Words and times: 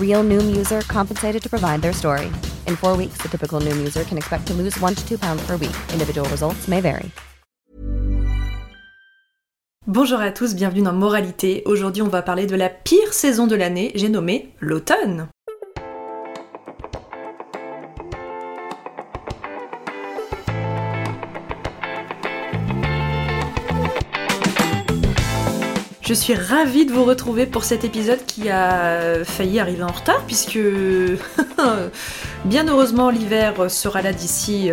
Real 0.00 0.24
Noom 0.24 0.56
user 0.56 0.80
compensated 0.88 1.40
to 1.40 1.48
provide 1.48 1.80
their 1.80 1.92
story. 1.92 2.26
In 2.66 2.74
four 2.74 2.96
weeks, 2.96 3.18
the 3.22 3.28
typical 3.28 3.60
Noom 3.60 3.76
user 3.76 4.02
can 4.02 4.18
expect 4.18 4.48
to 4.48 4.54
lose 4.54 4.76
one 4.80 4.96
to 4.96 5.08
two 5.08 5.18
pounds 5.18 5.46
per 5.46 5.56
week. 5.56 5.76
Individual 5.92 6.28
results 6.30 6.66
may 6.66 6.80
vary. 6.80 7.12
Bonjour 9.86 10.20
à 10.20 10.30
tous, 10.30 10.54
bienvenue 10.54 10.82
dans 10.82 10.92
Moralité. 10.92 11.62
Aujourd'hui, 11.64 12.02
on 12.02 12.08
va 12.08 12.20
parler 12.20 12.46
de 12.46 12.54
la 12.56 12.68
pire 12.68 13.14
saison 13.14 13.46
de 13.46 13.56
l'année, 13.56 13.90
j'ai 13.94 14.10
nommé 14.10 14.52
l'automne. 14.60 15.28
Je 26.08 26.14
suis 26.14 26.32
ravie 26.32 26.86
de 26.86 26.90
vous 26.90 27.04
retrouver 27.04 27.44
pour 27.44 27.64
cet 27.64 27.84
épisode 27.84 28.24
qui 28.24 28.48
a 28.48 29.22
failli 29.26 29.60
arriver 29.60 29.82
en 29.82 29.92
retard 29.92 30.24
puisque 30.24 30.58
bien 32.46 32.66
heureusement 32.66 33.10
l'hiver 33.10 33.70
sera 33.70 34.00
là 34.00 34.14
d'ici 34.14 34.70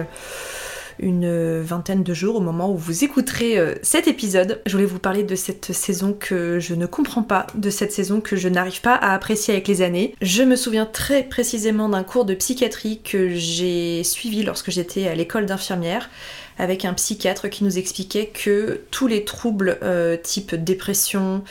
une 0.97 1.61
vingtaine 1.61 2.03
de 2.03 2.13
jours 2.13 2.37
au 2.37 2.39
moment 2.39 2.71
où 2.71 2.77
vous 2.77 3.03
écouterez 3.03 3.57
euh, 3.57 3.75
cet 3.81 4.07
épisode. 4.07 4.61
Je 4.65 4.71
voulais 4.71 4.85
vous 4.85 4.97
parler 4.97 5.23
de 5.23 5.35
cette 5.35 5.73
saison 5.73 6.15
que 6.17 6.59
je 6.59 6.73
ne 6.73 6.85
comprends 6.85 7.23
pas, 7.23 7.47
de 7.55 7.69
cette 7.69 7.91
saison 7.91 8.21
que 8.21 8.37
je 8.37 8.47
n'arrive 8.47 8.79
pas 8.79 8.95
à 8.95 9.13
apprécier 9.13 9.53
avec 9.53 9.67
les 9.67 9.81
années. 9.81 10.15
Je 10.21 10.43
me 10.43 10.55
souviens 10.55 10.85
très 10.85 11.23
précisément 11.23 11.89
d'un 11.89 12.03
cours 12.03 12.23
de 12.23 12.33
psychiatrie 12.33 13.01
que 13.01 13.29
j'ai 13.29 14.05
suivi 14.05 14.43
lorsque 14.43 14.71
j'étais 14.71 15.09
à 15.09 15.15
l'école 15.15 15.45
d'infirmière 15.45 16.09
avec 16.57 16.85
un 16.85 16.93
psychiatre 16.93 17.49
qui 17.49 17.63
nous 17.63 17.77
expliquait 17.77 18.27
que 18.27 18.81
tous 18.91 19.07
les 19.07 19.25
troubles 19.25 19.77
euh, 19.83 20.17
type 20.17 20.55
dépression, 20.55 21.43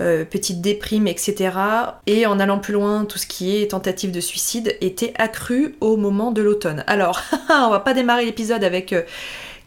euh, 0.00 0.24
petite 0.24 0.60
déprime, 0.60 1.06
etc. 1.06 1.50
Et 2.06 2.26
en 2.26 2.40
allant 2.40 2.58
plus 2.58 2.72
loin, 2.72 3.04
tout 3.04 3.18
ce 3.18 3.26
qui 3.26 3.56
est 3.56 3.70
tentative 3.72 4.10
de 4.10 4.20
suicide 4.20 4.76
était 4.80 5.12
accru 5.16 5.76
au 5.80 5.96
moment 5.96 6.30
de 6.30 6.42
l'automne. 6.42 6.84
Alors, 6.86 7.22
on 7.50 7.70
va 7.70 7.80
pas 7.80 7.94
démarrer 7.94 8.24
l'épisode 8.24 8.64
avec 8.64 8.92
euh, 8.92 9.02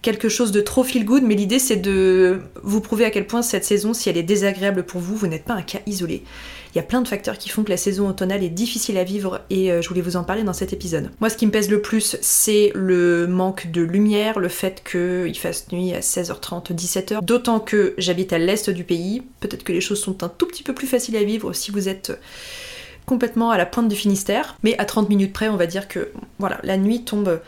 quelque 0.02 0.30
chose 0.30 0.52
de 0.52 0.62
trop 0.62 0.84
feel 0.84 1.06
good, 1.06 1.24
mais 1.24 1.36
l'idée 1.36 1.60
c'est 1.60 1.78
de 1.78 2.42
vous 2.62 2.82
prouver 2.82 3.06
à 3.06 3.12
quel 3.12 3.26
point 3.26 3.42
cette 3.42 3.66
saison, 3.66 3.94
si 3.94 4.10
elle 4.10 4.18
est 4.18 4.24
désagréable 4.24 4.84
pour 4.84 5.02
vous, 5.02 5.16
vous 5.16 5.28
n'êtes 5.28 5.46
pas 5.46 5.54
un 5.54 5.62
cas 5.62 5.80
isolé. 5.86 6.24
Il 6.74 6.78
y 6.78 6.80
a 6.80 6.84
plein 6.84 7.02
de 7.02 7.08
facteurs 7.08 7.38
qui 7.38 7.50
font 7.50 7.64
que 7.64 7.70
la 7.70 7.78
saison 7.78 8.10
automnale 8.10 8.44
est 8.44 8.50
difficile 8.50 8.98
à 8.98 9.04
vivre 9.04 9.42
et 9.52 9.72
euh, 9.72 9.82
je 9.82 9.90
voulais 9.90 10.02
vous 10.02 10.16
en 10.16 10.24
parler 10.24 10.42
dans 10.42 10.54
cet 10.54 10.74
épisode. 10.74 11.12
Moi, 11.20 11.30
ce 11.30 11.38
qui 11.38 11.46
me 11.46 11.52
pèse 11.52 11.70
le 11.70 11.82
plus, 11.82 12.18
c'est 12.22 12.72
le 12.74 13.28
manque 13.28 13.70
de 13.70 13.82
lumière, 13.82 14.40
le 14.40 14.50
fait 14.50 14.84
qu'il 14.84 15.38
fasse 15.38 15.72
nuit 15.72 15.94
à 15.94 16.00
16h30, 16.00 16.74
17h. 16.74 17.24
D'autant 17.24 17.60
que 17.60 17.94
j'habite 18.00 18.34
à 18.34 18.40
l'est 18.40 18.72
du 18.72 18.84
pays, 18.84 19.22
peut-être 19.40 19.64
que 19.64 19.72
les 19.72 19.82
choses 19.82 20.02
sont 20.02 20.24
un 20.24 20.30
tout 20.30 20.48
petit 20.48 20.64
peu 20.64 20.74
plus 20.74 20.88
faciles 20.88 21.16
à 21.16 21.24
vivre 21.24 21.54
si 21.54 21.70
vous 21.70 21.90
êtes 21.90 22.18
complètement 23.06 23.52
à 23.52 23.58
la 23.58 23.68
pointe 23.68 23.88
du 23.88 23.96
Finistère, 23.96 24.58
mais 24.64 24.76
à 24.80 24.86
30 24.86 25.10
minutes 25.10 25.34
près, 25.34 25.50
on 25.50 25.58
va 25.58 25.68
dire 25.68 25.88
que 25.88 26.10
voilà, 26.40 26.60
la 26.64 26.78
nuit 26.78 27.04
tombe 27.04 27.40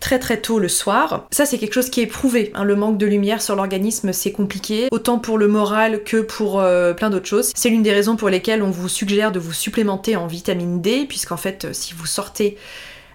très 0.00 0.18
très 0.18 0.40
tôt 0.40 0.58
le 0.58 0.68
soir. 0.68 1.26
Ça 1.30 1.46
c'est 1.46 1.58
quelque 1.58 1.74
chose 1.74 1.90
qui 1.90 2.00
est 2.00 2.06
prouvé. 2.06 2.50
hein. 2.54 2.64
Le 2.64 2.76
manque 2.76 2.98
de 2.98 3.06
lumière 3.06 3.42
sur 3.42 3.54
l'organisme 3.56 4.12
c'est 4.12 4.32
compliqué, 4.32 4.88
autant 4.90 5.18
pour 5.18 5.38
le 5.38 5.48
moral 5.48 6.02
que 6.02 6.20
pour 6.20 6.60
euh, 6.60 6.92
plein 6.94 7.10
d'autres 7.10 7.28
choses. 7.28 7.52
C'est 7.54 7.68
l'une 7.68 7.82
des 7.82 7.92
raisons 7.92 8.16
pour 8.16 8.28
lesquelles 8.28 8.62
on 8.62 8.70
vous 8.70 8.88
suggère 8.88 9.32
de 9.32 9.38
vous 9.38 9.52
supplémenter 9.52 10.16
en 10.16 10.26
vitamine 10.26 10.80
D, 10.80 11.06
puisqu'en 11.08 11.36
fait 11.36 11.66
euh, 11.66 11.72
si 11.72 11.94
vous 11.94 12.06
sortez 12.06 12.56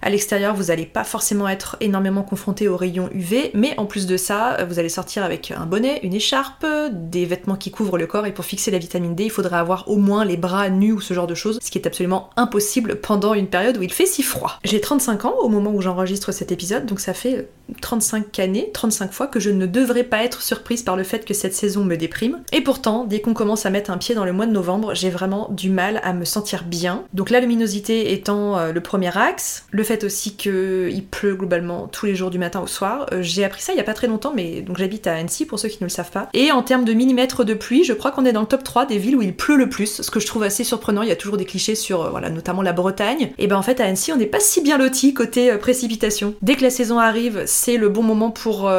à 0.06 0.12
l'extérieur, 0.12 0.54
vous 0.54 0.66
n'allez 0.66 0.86
pas 0.86 1.04
forcément 1.04 1.50
être 1.50 1.78
énormément 1.82 2.22
confronté 2.22 2.68
aux 2.68 2.78
rayons 2.78 3.10
UV, 3.12 3.50
mais 3.56 3.74
en 3.78 3.88
plus 3.88 4.06
de 4.06 4.18
ça, 4.18 4.64
vous 4.70 4.78
allez 4.78 4.88
sortir 4.88 5.24
avec 5.24 5.50
un 5.50 5.66
bonnet, 5.66 6.00
une 6.04 6.14
écharpe, 6.14 6.64
des 6.92 7.26
vêtements 7.26 7.56
qui 7.56 7.72
couvrent 7.72 7.98
le 7.98 8.06
corps, 8.06 8.28
et 8.28 8.32
pour 8.32 8.46
fixer 8.46 8.70
la 8.70 8.78
vitamine 8.78 9.16
D, 9.16 9.24
il 9.24 9.32
faudra 9.32 9.60
avoir 9.60 9.90
au 9.90 9.98
moins 9.98 10.24
les 10.24 10.38
bras 10.38 10.70
nus 10.70 10.92
ou 10.92 11.02
ce 11.02 11.16
genre 11.16 11.26
de 11.26 11.34
choses, 11.34 11.58
ce 11.60 11.72
qui 11.72 11.80
est 11.80 11.88
absolument 11.88 12.30
impossible 12.38 12.98
pendant 13.02 13.34
une 13.34 13.48
période 13.48 13.78
où 13.78 13.82
il 13.82 13.92
fait 13.92 14.06
si 14.06 14.22
froid. 14.22 14.60
J'ai 14.64 14.80
35 14.80 15.26
ans 15.26 15.34
au 15.40 15.50
moment 15.50 15.72
où 15.72 15.82
j'enregistre 15.82 16.32
cet 16.32 16.52
épisode, 16.52 16.86
donc 16.86 17.00
ça 17.00 17.16
fait 17.16 17.50
35 17.82 18.38
années, 18.38 18.70
35 18.76 19.12
fois 19.12 19.26
que 19.26 19.40
je 19.40 19.50
ne 19.50 19.66
devrais 19.66 20.04
pas 20.04 20.24
être 20.24 20.44
surprise 20.44 20.84
par 20.84 20.96
le 20.96 21.04
fait 21.04 21.26
que 21.26 21.34
cette 21.34 21.56
saison 21.56 21.84
me 21.84 21.96
déprime. 21.96 22.44
Et 22.52 22.62
pourtant, 22.62 23.06
dès 23.06 23.22
qu'on 23.22 23.34
commence 23.34 23.66
à 23.66 23.72
mettre 23.72 23.90
un 23.90 23.98
pied 23.98 24.14
dans 24.14 24.26
le 24.26 24.34
mois 24.34 24.46
de 24.46 24.52
novembre, 24.52 24.94
j'ai 24.94 25.10
vraiment 25.10 25.48
du 25.50 25.72
mal 25.72 26.00
à 26.04 26.14
me 26.14 26.26
sentir 26.26 26.64
bien. 26.64 27.04
Donc 27.16 27.32
la 27.32 27.40
luminosité 27.40 28.14
étant 28.14 28.60
euh, 28.60 28.72
le 28.72 28.82
premier 28.82 29.18
axe, 29.18 29.66
le 29.72 29.84
fait 29.84 29.95
aussi 30.04 30.36
qu'il 30.36 31.04
pleut 31.10 31.36
globalement 31.36 31.88
tous 31.88 32.06
les 32.06 32.16
jours 32.16 32.30
du 32.30 32.40
matin 32.40 32.60
au 32.62 32.68
soir. 32.68 33.06
Euh, 33.12 33.22
j'ai 33.22 33.44
appris 33.44 33.62
ça 33.62 33.74
il 33.74 33.78
y 33.78 33.80
a 33.80 33.84
pas 33.84 33.94
très 33.94 34.08
longtemps, 34.08 34.34
mais 34.36 34.62
donc 34.62 34.78
j'habite 34.78 35.08
à 35.08 35.16
Annecy 35.16 35.46
pour 35.46 35.60
ceux 35.60 35.70
qui 35.70 35.78
ne 35.82 35.86
le 35.86 35.90
savent 35.90 36.12
pas. 36.12 36.30
Et 36.34 36.52
en 36.52 36.62
termes 36.62 36.86
de 36.86 36.94
millimètres 36.94 37.44
de 37.44 37.54
pluie, 37.54 37.84
je 37.84 37.94
crois 37.94 38.12
qu'on 38.12 38.26
est 38.26 38.34
dans 38.34 38.42
le 38.42 38.48
top 38.48 38.64
3 38.64 38.86
des 38.86 38.98
villes 38.98 39.16
où 39.16 39.22
il 39.22 39.36
pleut 39.36 39.56
le 39.56 39.70
plus, 39.70 40.02
ce 40.02 40.12
que 40.12 40.20
je 40.20 40.28
trouve 40.28 40.44
assez 40.44 40.64
surprenant. 40.64 41.02
Il 41.02 41.10
y 41.10 41.12
a 41.12 41.16
toujours 41.16 41.38
des 41.38 41.46
clichés 41.46 41.76
sur, 41.76 42.04
euh, 42.04 42.10
voilà, 42.10 42.30
notamment 42.30 42.62
la 42.62 42.74
Bretagne. 42.74 43.32
Et 43.38 43.48
ben 43.48 43.58
en 43.58 43.62
fait 43.62 43.80
à 43.80 43.86
Annecy, 43.86 44.12
on 44.12 44.18
n'est 44.18 44.26
pas 44.26 44.40
si 44.40 44.62
bien 44.62 44.78
loti 44.78 45.14
côté 45.14 45.52
euh, 45.52 45.58
précipitation. 45.58 46.36
Dès 46.42 46.56
que 46.56 46.64
la 46.64 46.70
saison 46.70 47.00
arrive, 47.00 47.44
c'est 47.46 47.78
le 47.78 47.90
bon 47.90 48.04
moment 48.04 48.32
pour 48.32 48.72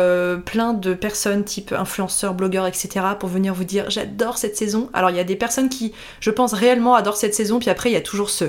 plein 0.45 0.73
de 0.73 0.95
personnes 0.95 1.45
type 1.45 1.73
influenceurs, 1.73 2.35
blogueurs, 2.35 2.67
etc. 2.67 3.07
pour 3.19 3.29
venir 3.29 3.55
vous 3.55 3.65
dire 3.65 3.91
j'adore 3.91 4.39
cette 4.39 4.57
saison. 4.57 4.89
Alors 4.93 5.11
il 5.11 5.17
y 5.17 5.21
a 5.21 5.25
des 5.25 5.37
personnes 5.37 5.69
qui, 5.69 5.93
je 6.21 6.31
pense, 6.31 6.53
réellement 6.53 6.95
adorent 6.95 7.17
cette 7.17 7.35
saison, 7.35 7.59
puis 7.59 7.71
après 7.71 7.91
il 7.91 7.95
y 7.95 7.97
a 7.97 8.01
toujours 8.01 8.31
ce 8.31 8.47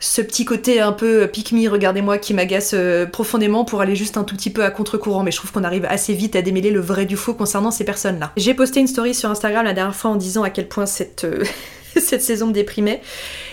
ce 0.00 0.22
petit 0.22 0.46
côté 0.46 0.80
un 0.80 0.92
peu 0.92 1.26
pick 1.26 1.52
me, 1.52 1.68
regardez-moi, 1.68 2.16
qui 2.16 2.32
m'agace 2.32 2.72
euh, 2.72 3.04
profondément 3.04 3.66
pour 3.66 3.82
aller 3.82 3.94
juste 3.94 4.16
un 4.16 4.24
tout 4.24 4.34
petit 4.34 4.48
peu 4.48 4.64
à 4.64 4.70
contre-courant, 4.70 5.22
mais 5.22 5.30
je 5.30 5.36
trouve 5.36 5.52
qu'on 5.52 5.62
arrive 5.62 5.84
assez 5.84 6.14
vite 6.14 6.34
à 6.36 6.42
démêler 6.42 6.70
le 6.70 6.80
vrai 6.80 7.04
du 7.04 7.18
faux 7.18 7.34
concernant 7.34 7.70
ces 7.70 7.84
personnes-là. 7.84 8.32
J'ai 8.38 8.54
posté 8.54 8.80
une 8.80 8.86
story 8.86 9.14
sur 9.14 9.30
Instagram 9.30 9.64
la 9.64 9.74
dernière 9.74 9.94
fois 9.94 10.10
en 10.10 10.16
disant 10.16 10.42
à 10.42 10.48
quel 10.48 10.68
point 10.68 10.86
cette, 10.86 11.24
euh, 11.24 11.44
cette 11.96 12.22
saison 12.22 12.46
me 12.46 12.52
déprimait, 12.52 13.02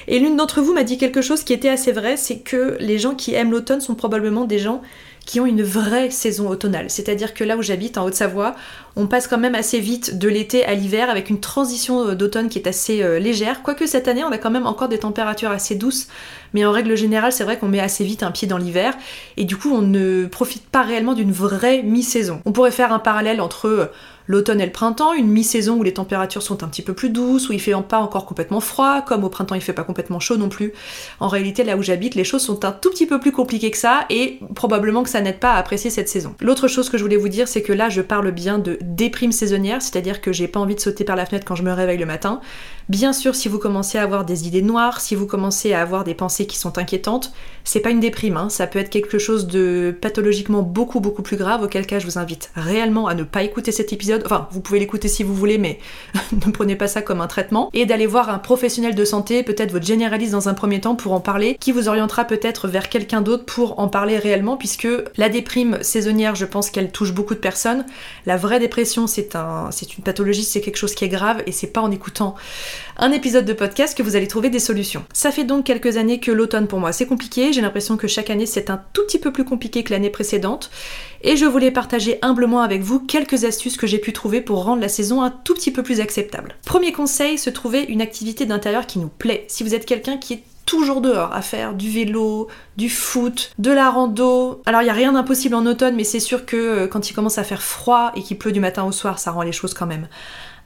et 0.07 0.19
l'une 0.19 0.37
d'entre 0.37 0.61
vous 0.61 0.73
m'a 0.73 0.83
dit 0.83 0.97
quelque 0.97 1.21
chose 1.21 1.43
qui 1.43 1.51
était 1.51 1.69
assez 1.69 1.91
vrai, 1.91 2.15
c'est 2.15 2.39
que 2.39 2.77
les 2.79 2.97
gens 2.97 3.13
qui 3.13 3.33
aiment 3.33 3.51
l'automne 3.51 3.81
sont 3.81 3.95
probablement 3.95 4.45
des 4.45 4.59
gens 4.59 4.81
qui 5.27 5.41
ont 5.41 5.45
une 5.45 5.61
vraie 5.61 6.09
saison 6.09 6.49
automnale. 6.49 6.89
C'est-à-dire 6.89 7.33
que 7.33 7.43
là 7.43 7.57
où 7.57 7.61
j'habite, 7.61 7.97
en 7.97 8.05
Haute-Savoie, 8.05 8.55
on 8.95 9.07
passe 9.07 9.27
quand 9.27 9.37
même 9.37 9.55
assez 9.55 9.81
vite 9.81 10.17
de 10.17 10.29
l'été 10.29 10.63
à 10.63 10.73
l'hiver 10.73 11.09
avec 11.09 11.29
une 11.29 11.41
transition 11.41 12.07
euh, 12.07 12.15
d'automne 12.15 12.47
qui 12.47 12.57
est 12.57 12.67
assez 12.67 13.03
euh, 13.03 13.19
légère. 13.19 13.61
Quoique 13.61 13.85
cette 13.85 14.07
année, 14.07 14.23
on 14.23 14.31
a 14.31 14.37
quand 14.37 14.49
même 14.49 14.65
encore 14.65 14.87
des 14.87 14.99
températures 14.99 15.51
assez 15.51 15.75
douces, 15.75 16.07
mais 16.53 16.65
en 16.65 16.71
règle 16.71 16.95
générale, 16.95 17.33
c'est 17.33 17.43
vrai 17.43 17.59
qu'on 17.59 17.67
met 17.67 17.81
assez 17.81 18.05
vite 18.05 18.23
un 18.23 18.31
pied 18.31 18.47
dans 18.47 18.57
l'hiver 18.57 18.93
et 19.35 19.43
du 19.43 19.57
coup, 19.57 19.71
on 19.73 19.81
ne 19.81 20.25
profite 20.27 20.65
pas 20.65 20.81
réellement 20.81 21.13
d'une 21.13 21.33
vraie 21.33 21.83
mi-saison. 21.83 22.41
On 22.45 22.53
pourrait 22.53 22.71
faire 22.71 22.93
un 22.93 22.99
parallèle 22.99 23.41
entre 23.41 23.67
euh, 23.67 23.85
l'automne 24.27 24.61
et 24.61 24.65
le 24.65 24.71
printemps, 24.71 25.13
une 25.13 25.27
mi-saison 25.27 25.77
où 25.77 25.83
les 25.83 25.93
températures 25.93 26.43
sont 26.43 26.63
un 26.63 26.67
petit 26.67 26.81
peu 26.81 26.93
plus 26.93 27.09
douces, 27.09 27.49
où 27.49 27.53
il 27.53 27.59
fait 27.59 27.73
pas 27.87 27.99
encore 27.99 28.25
complètement 28.25 28.59
froid, 28.59 29.01
comme 29.01 29.23
au 29.23 29.29
printemps 29.29 29.55
il 29.55 29.61
fait 29.61 29.73
pas 29.73 29.83
complètement 29.83 30.19
chaud 30.19 30.37
non 30.37 30.49
plus. 30.49 30.73
En 31.19 31.27
réalité, 31.27 31.63
là 31.63 31.77
où 31.77 31.81
j'habite, 31.81 32.15
les 32.15 32.23
choses 32.23 32.41
sont 32.41 32.65
un 32.65 32.71
tout 32.71 32.89
petit 32.89 33.05
peu 33.05 33.19
plus 33.19 33.31
compliquées 33.31 33.71
que 33.71 33.77
ça 33.77 34.05
et 34.09 34.39
probablement 34.55 35.03
que 35.03 35.09
ça 35.09 35.21
n'aide 35.21 35.39
pas 35.39 35.53
à 35.53 35.57
apprécier 35.57 35.89
cette 35.89 36.09
saison. 36.09 36.35
L'autre 36.41 36.67
chose 36.67 36.89
que 36.89 36.97
je 36.97 37.03
voulais 37.03 37.17
vous 37.17 37.29
dire, 37.29 37.47
c'est 37.47 37.61
que 37.61 37.73
là, 37.73 37.89
je 37.89 38.01
parle 38.01 38.31
bien 38.31 38.59
de 38.59 38.77
déprime 38.81 39.31
saisonnière, 39.31 39.81
c'est-à-dire 39.81 40.21
que 40.21 40.31
j'ai 40.31 40.47
pas 40.47 40.59
envie 40.59 40.75
de 40.75 40.79
sauter 40.79 41.03
par 41.03 41.15
la 41.15 41.25
fenêtre 41.25 41.45
quand 41.45 41.55
je 41.55 41.63
me 41.63 41.71
réveille 41.71 41.97
le 41.97 42.05
matin. 42.05 42.41
Bien 42.89 43.11
sûr, 43.11 43.35
si 43.35 43.49
vous 43.49 43.59
commencez 43.59 43.97
à 43.97 44.03
avoir 44.03 44.23
des 44.23 44.47
idées 44.47 44.61
noires, 44.61 45.01
si 45.01 45.13
vous 45.13 45.27
commencez 45.27 45.73
à 45.73 45.81
avoir 45.81 46.05
des 46.05 46.13
pensées 46.13 46.47
qui 46.47 46.57
sont 46.57 46.77
inquiétantes, 46.77 47.33
c'est 47.65 47.81
pas 47.81 47.89
une 47.89 47.99
déprime, 47.99 48.37
hein. 48.37 48.47
ça 48.47 48.65
peut 48.65 48.79
être 48.79 48.89
quelque 48.89 49.17
chose 49.17 49.45
de 49.45 49.93
pathologiquement 49.99 50.61
beaucoup 50.61 51.01
beaucoup 51.01 51.21
plus 51.21 51.35
grave, 51.35 51.63
auquel 51.63 51.85
cas 51.85 51.99
je 51.99 52.05
vous 52.05 52.17
invite 52.17 52.49
réellement 52.55 53.07
à 53.07 53.13
ne 53.13 53.23
pas 53.23 53.43
écouter 53.43 53.73
cet 53.73 53.91
épisode. 53.91 54.21
Enfin, 54.23 54.47
vous 54.51 54.61
pouvez 54.61 54.79
l'écouter 54.79 55.09
si 55.09 55.23
vous 55.23 55.35
voulez, 55.35 55.57
mais 55.57 55.79
ne 56.31 56.49
prenez 56.49 56.77
pas 56.77 56.87
ça 56.87 57.01
comme 57.01 57.19
un 57.19 57.27
traitement. 57.27 57.69
Et 57.73 57.85
d'aller 57.85 58.05
voir 58.05 58.29
un 58.29 58.39
professionnel 58.39 58.95
de 58.95 59.03
santé, 59.03 59.43
peut-être 59.43 59.73
votre 59.73 59.85
généraliste 59.85 60.31
dans 60.31 60.47
un 60.47 60.53
premier 60.53 60.79
temps 60.79 60.95
pour 60.95 61.11
en 61.11 61.19
parler, 61.19 61.57
qui 61.59 61.73
vous 61.73 61.89
orientera 61.89 62.23
peut-être 62.23 62.69
vers 62.69 62.87
quelqu'un 62.87 63.19
d'autre 63.19 63.43
pour 63.43 63.79
en 63.79 63.89
parler 63.89 64.17
réellement, 64.17 64.55
puisque 64.55 64.87
la 65.17 65.27
déprime 65.27 65.77
saisonnière, 65.81 66.35
je 66.35 66.45
pense 66.45 66.69
qu'elle 66.69 66.93
touche 66.93 67.11
beaucoup 67.11 67.33
de 67.33 67.39
personnes. 67.39 67.85
La 68.25 68.37
vraie 68.37 68.61
dépression, 68.61 69.07
c'est 69.07 69.35
un, 69.35 69.71
c'est 69.71 69.97
une 69.97 70.05
pathologie, 70.05 70.45
c'est 70.45 70.61
quelque 70.61 70.77
chose 70.77 70.95
qui 70.95 71.03
est 71.03 71.09
grave, 71.09 71.43
et 71.47 71.51
c'est 71.51 71.67
pas 71.67 71.81
en 71.81 71.91
écoutant 71.91 72.35
un 72.97 73.11
épisode 73.11 73.45
de 73.45 73.53
podcast 73.53 73.97
que 73.97 74.03
vous 74.03 74.15
allez 74.15 74.27
trouver 74.27 74.49
des 74.49 74.59
solutions. 74.59 75.05
Ça 75.13 75.31
fait 75.31 75.43
donc 75.43 75.65
quelques 75.65 75.97
années 75.97 76.19
que 76.19 76.31
l'automne 76.31 76.67
pour 76.67 76.79
moi 76.79 76.91
c'est 76.91 77.05
compliqué, 77.05 77.53
j'ai 77.53 77.61
l'impression 77.61 77.97
que 77.97 78.07
chaque 78.07 78.29
année 78.29 78.45
c'est 78.45 78.69
un 78.69 78.81
tout 78.93 79.03
petit 79.03 79.19
peu 79.19 79.31
plus 79.31 79.45
compliqué 79.45 79.83
que 79.83 79.93
l'année 79.93 80.09
précédente, 80.09 80.69
et 81.21 81.37
je 81.37 81.45
voulais 81.45 81.71
partager 81.71 82.19
humblement 82.21 82.61
avec 82.61 82.81
vous 82.81 82.99
quelques 82.99 83.43
astuces 83.43 83.77
que 83.77 83.87
j'ai 83.87 83.99
pu 83.99 84.13
trouver 84.13 84.41
pour 84.41 84.63
rendre 84.63 84.81
la 84.81 84.89
saison 84.89 85.21
un 85.21 85.31
tout 85.31 85.53
petit 85.53 85.71
peu 85.71 85.83
plus 85.83 85.99
acceptable. 85.99 86.55
Premier 86.65 86.91
conseil, 86.91 87.37
se 87.37 87.49
trouver 87.49 87.83
une 87.83 88.01
activité 88.01 88.45
d'intérieur 88.45 88.85
qui 88.85 88.99
nous 88.99 89.09
plaît. 89.09 89.45
Si 89.47 89.63
vous 89.63 89.73
êtes 89.73 89.85
quelqu'un 89.85 90.17
qui 90.17 90.33
est 90.33 90.43
toujours 90.67 91.01
dehors 91.01 91.33
à 91.33 91.41
faire 91.41 91.73
du 91.73 91.89
vélo, 91.89 92.49
du 92.75 92.89
foot, 92.89 93.51
de 93.57 93.71
la 93.71 93.89
rando. 93.89 94.61
Alors 94.65 94.81
il 94.81 94.85
n'y 94.85 94.91
a 94.91 94.93
rien 94.93 95.13
d'impossible 95.13 95.55
en 95.55 95.65
automne, 95.65 95.95
mais 95.95 96.03
c'est 96.03 96.19
sûr 96.19 96.45
que 96.45 96.57
euh, 96.57 96.87
quand 96.87 97.09
il 97.09 97.13
commence 97.13 97.37
à 97.37 97.43
faire 97.43 97.63
froid 97.63 98.11
et 98.15 98.21
qu'il 98.21 98.37
pleut 98.37 98.51
du 98.51 98.59
matin 98.59 98.83
au 98.83 98.91
soir, 98.91 99.17
ça 99.17 99.31
rend 99.31 99.41
les 99.41 99.53
choses 99.53 99.73
quand 99.73 99.87
même 99.87 100.07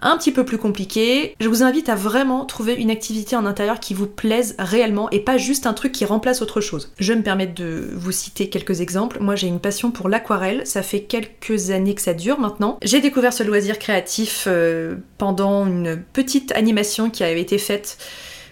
un 0.01 0.17
petit 0.17 0.31
peu 0.31 0.43
plus 0.43 0.57
compliqué. 0.57 1.35
Je 1.39 1.47
vous 1.47 1.63
invite 1.63 1.89
à 1.89 1.95
vraiment 1.95 2.45
trouver 2.45 2.73
une 2.75 2.89
activité 2.91 3.35
en 3.35 3.45
intérieur 3.45 3.79
qui 3.79 3.93
vous 3.93 4.07
plaise 4.07 4.55
réellement 4.59 5.09
et 5.11 5.19
pas 5.19 5.37
juste 5.37 5.65
un 5.65 5.73
truc 5.73 5.91
qui 5.91 6.05
remplace 6.05 6.41
autre 6.41 6.61
chose. 6.61 6.91
Je 6.99 7.13
me 7.13 7.21
permettre 7.21 7.53
de 7.53 7.89
vous 7.93 8.11
citer 8.11 8.49
quelques 8.49 8.81
exemples. 8.81 9.19
Moi 9.19 9.35
j'ai 9.35 9.47
une 9.47 9.59
passion 9.59 9.91
pour 9.91 10.09
l'aquarelle, 10.09 10.65
ça 10.65 10.83
fait 10.83 11.01
quelques 11.01 11.71
années 11.71 11.95
que 11.95 12.01
ça 12.01 12.13
dure 12.13 12.39
maintenant. 12.39 12.77
J'ai 12.83 13.01
découvert 13.01 13.33
ce 13.33 13.43
loisir 13.43 13.79
créatif 13.79 14.45
euh, 14.47 14.95
pendant 15.17 15.65
une 15.65 16.01
petite 16.13 16.51
animation 16.53 17.09
qui 17.09 17.23
avait 17.23 17.41
été 17.41 17.57
faite 17.57 17.97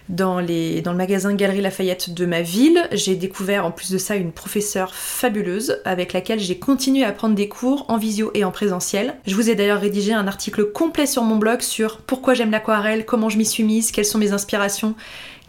dans, 0.08 0.40
le 0.40 0.92
magasin 0.92 1.34
Galerie 1.34 1.60
Lafayette 1.60 2.14
de 2.14 2.26
ma 2.26 2.42
ville. 2.42 2.88
J'ai 2.92 3.16
découvert 3.16 3.64
en 3.64 3.70
plus 3.70 3.90
de 3.90 3.98
ça 3.98 4.16
une 4.16 4.32
professeure 4.32 4.94
fabuleuse 4.94 5.80
avec 5.84 6.12
laquelle 6.12 6.40
j'ai 6.40 6.58
continué 6.58 7.04
à 7.04 7.12
prendre 7.12 7.34
des 7.34 7.48
cours 7.48 7.84
en 7.88 7.96
visio 7.96 8.30
et 8.34 8.44
en 8.44 8.50
présentiel. 8.50 9.14
Je 9.26 9.34
vous 9.34 9.50
ai 9.50 9.54
d'ailleurs 9.54 9.80
rédigé 9.80 10.12
un 10.12 10.26
article 10.26 10.72
complet 10.72 11.06
sur 11.06 11.22
mon 11.22 11.36
blog 11.36 11.60
sur 11.60 11.98
pourquoi 11.98 12.34
j'aime 12.34 12.50
l'aquarelle, 12.50 13.04
comment 13.04 13.28
je 13.28 13.38
m'y 13.38 13.46
suis 13.46 13.62
mise, 13.62 13.92
quelles 13.92 14.04
sont 14.04 14.18
mes 14.18 14.32
inspirations 14.32 14.94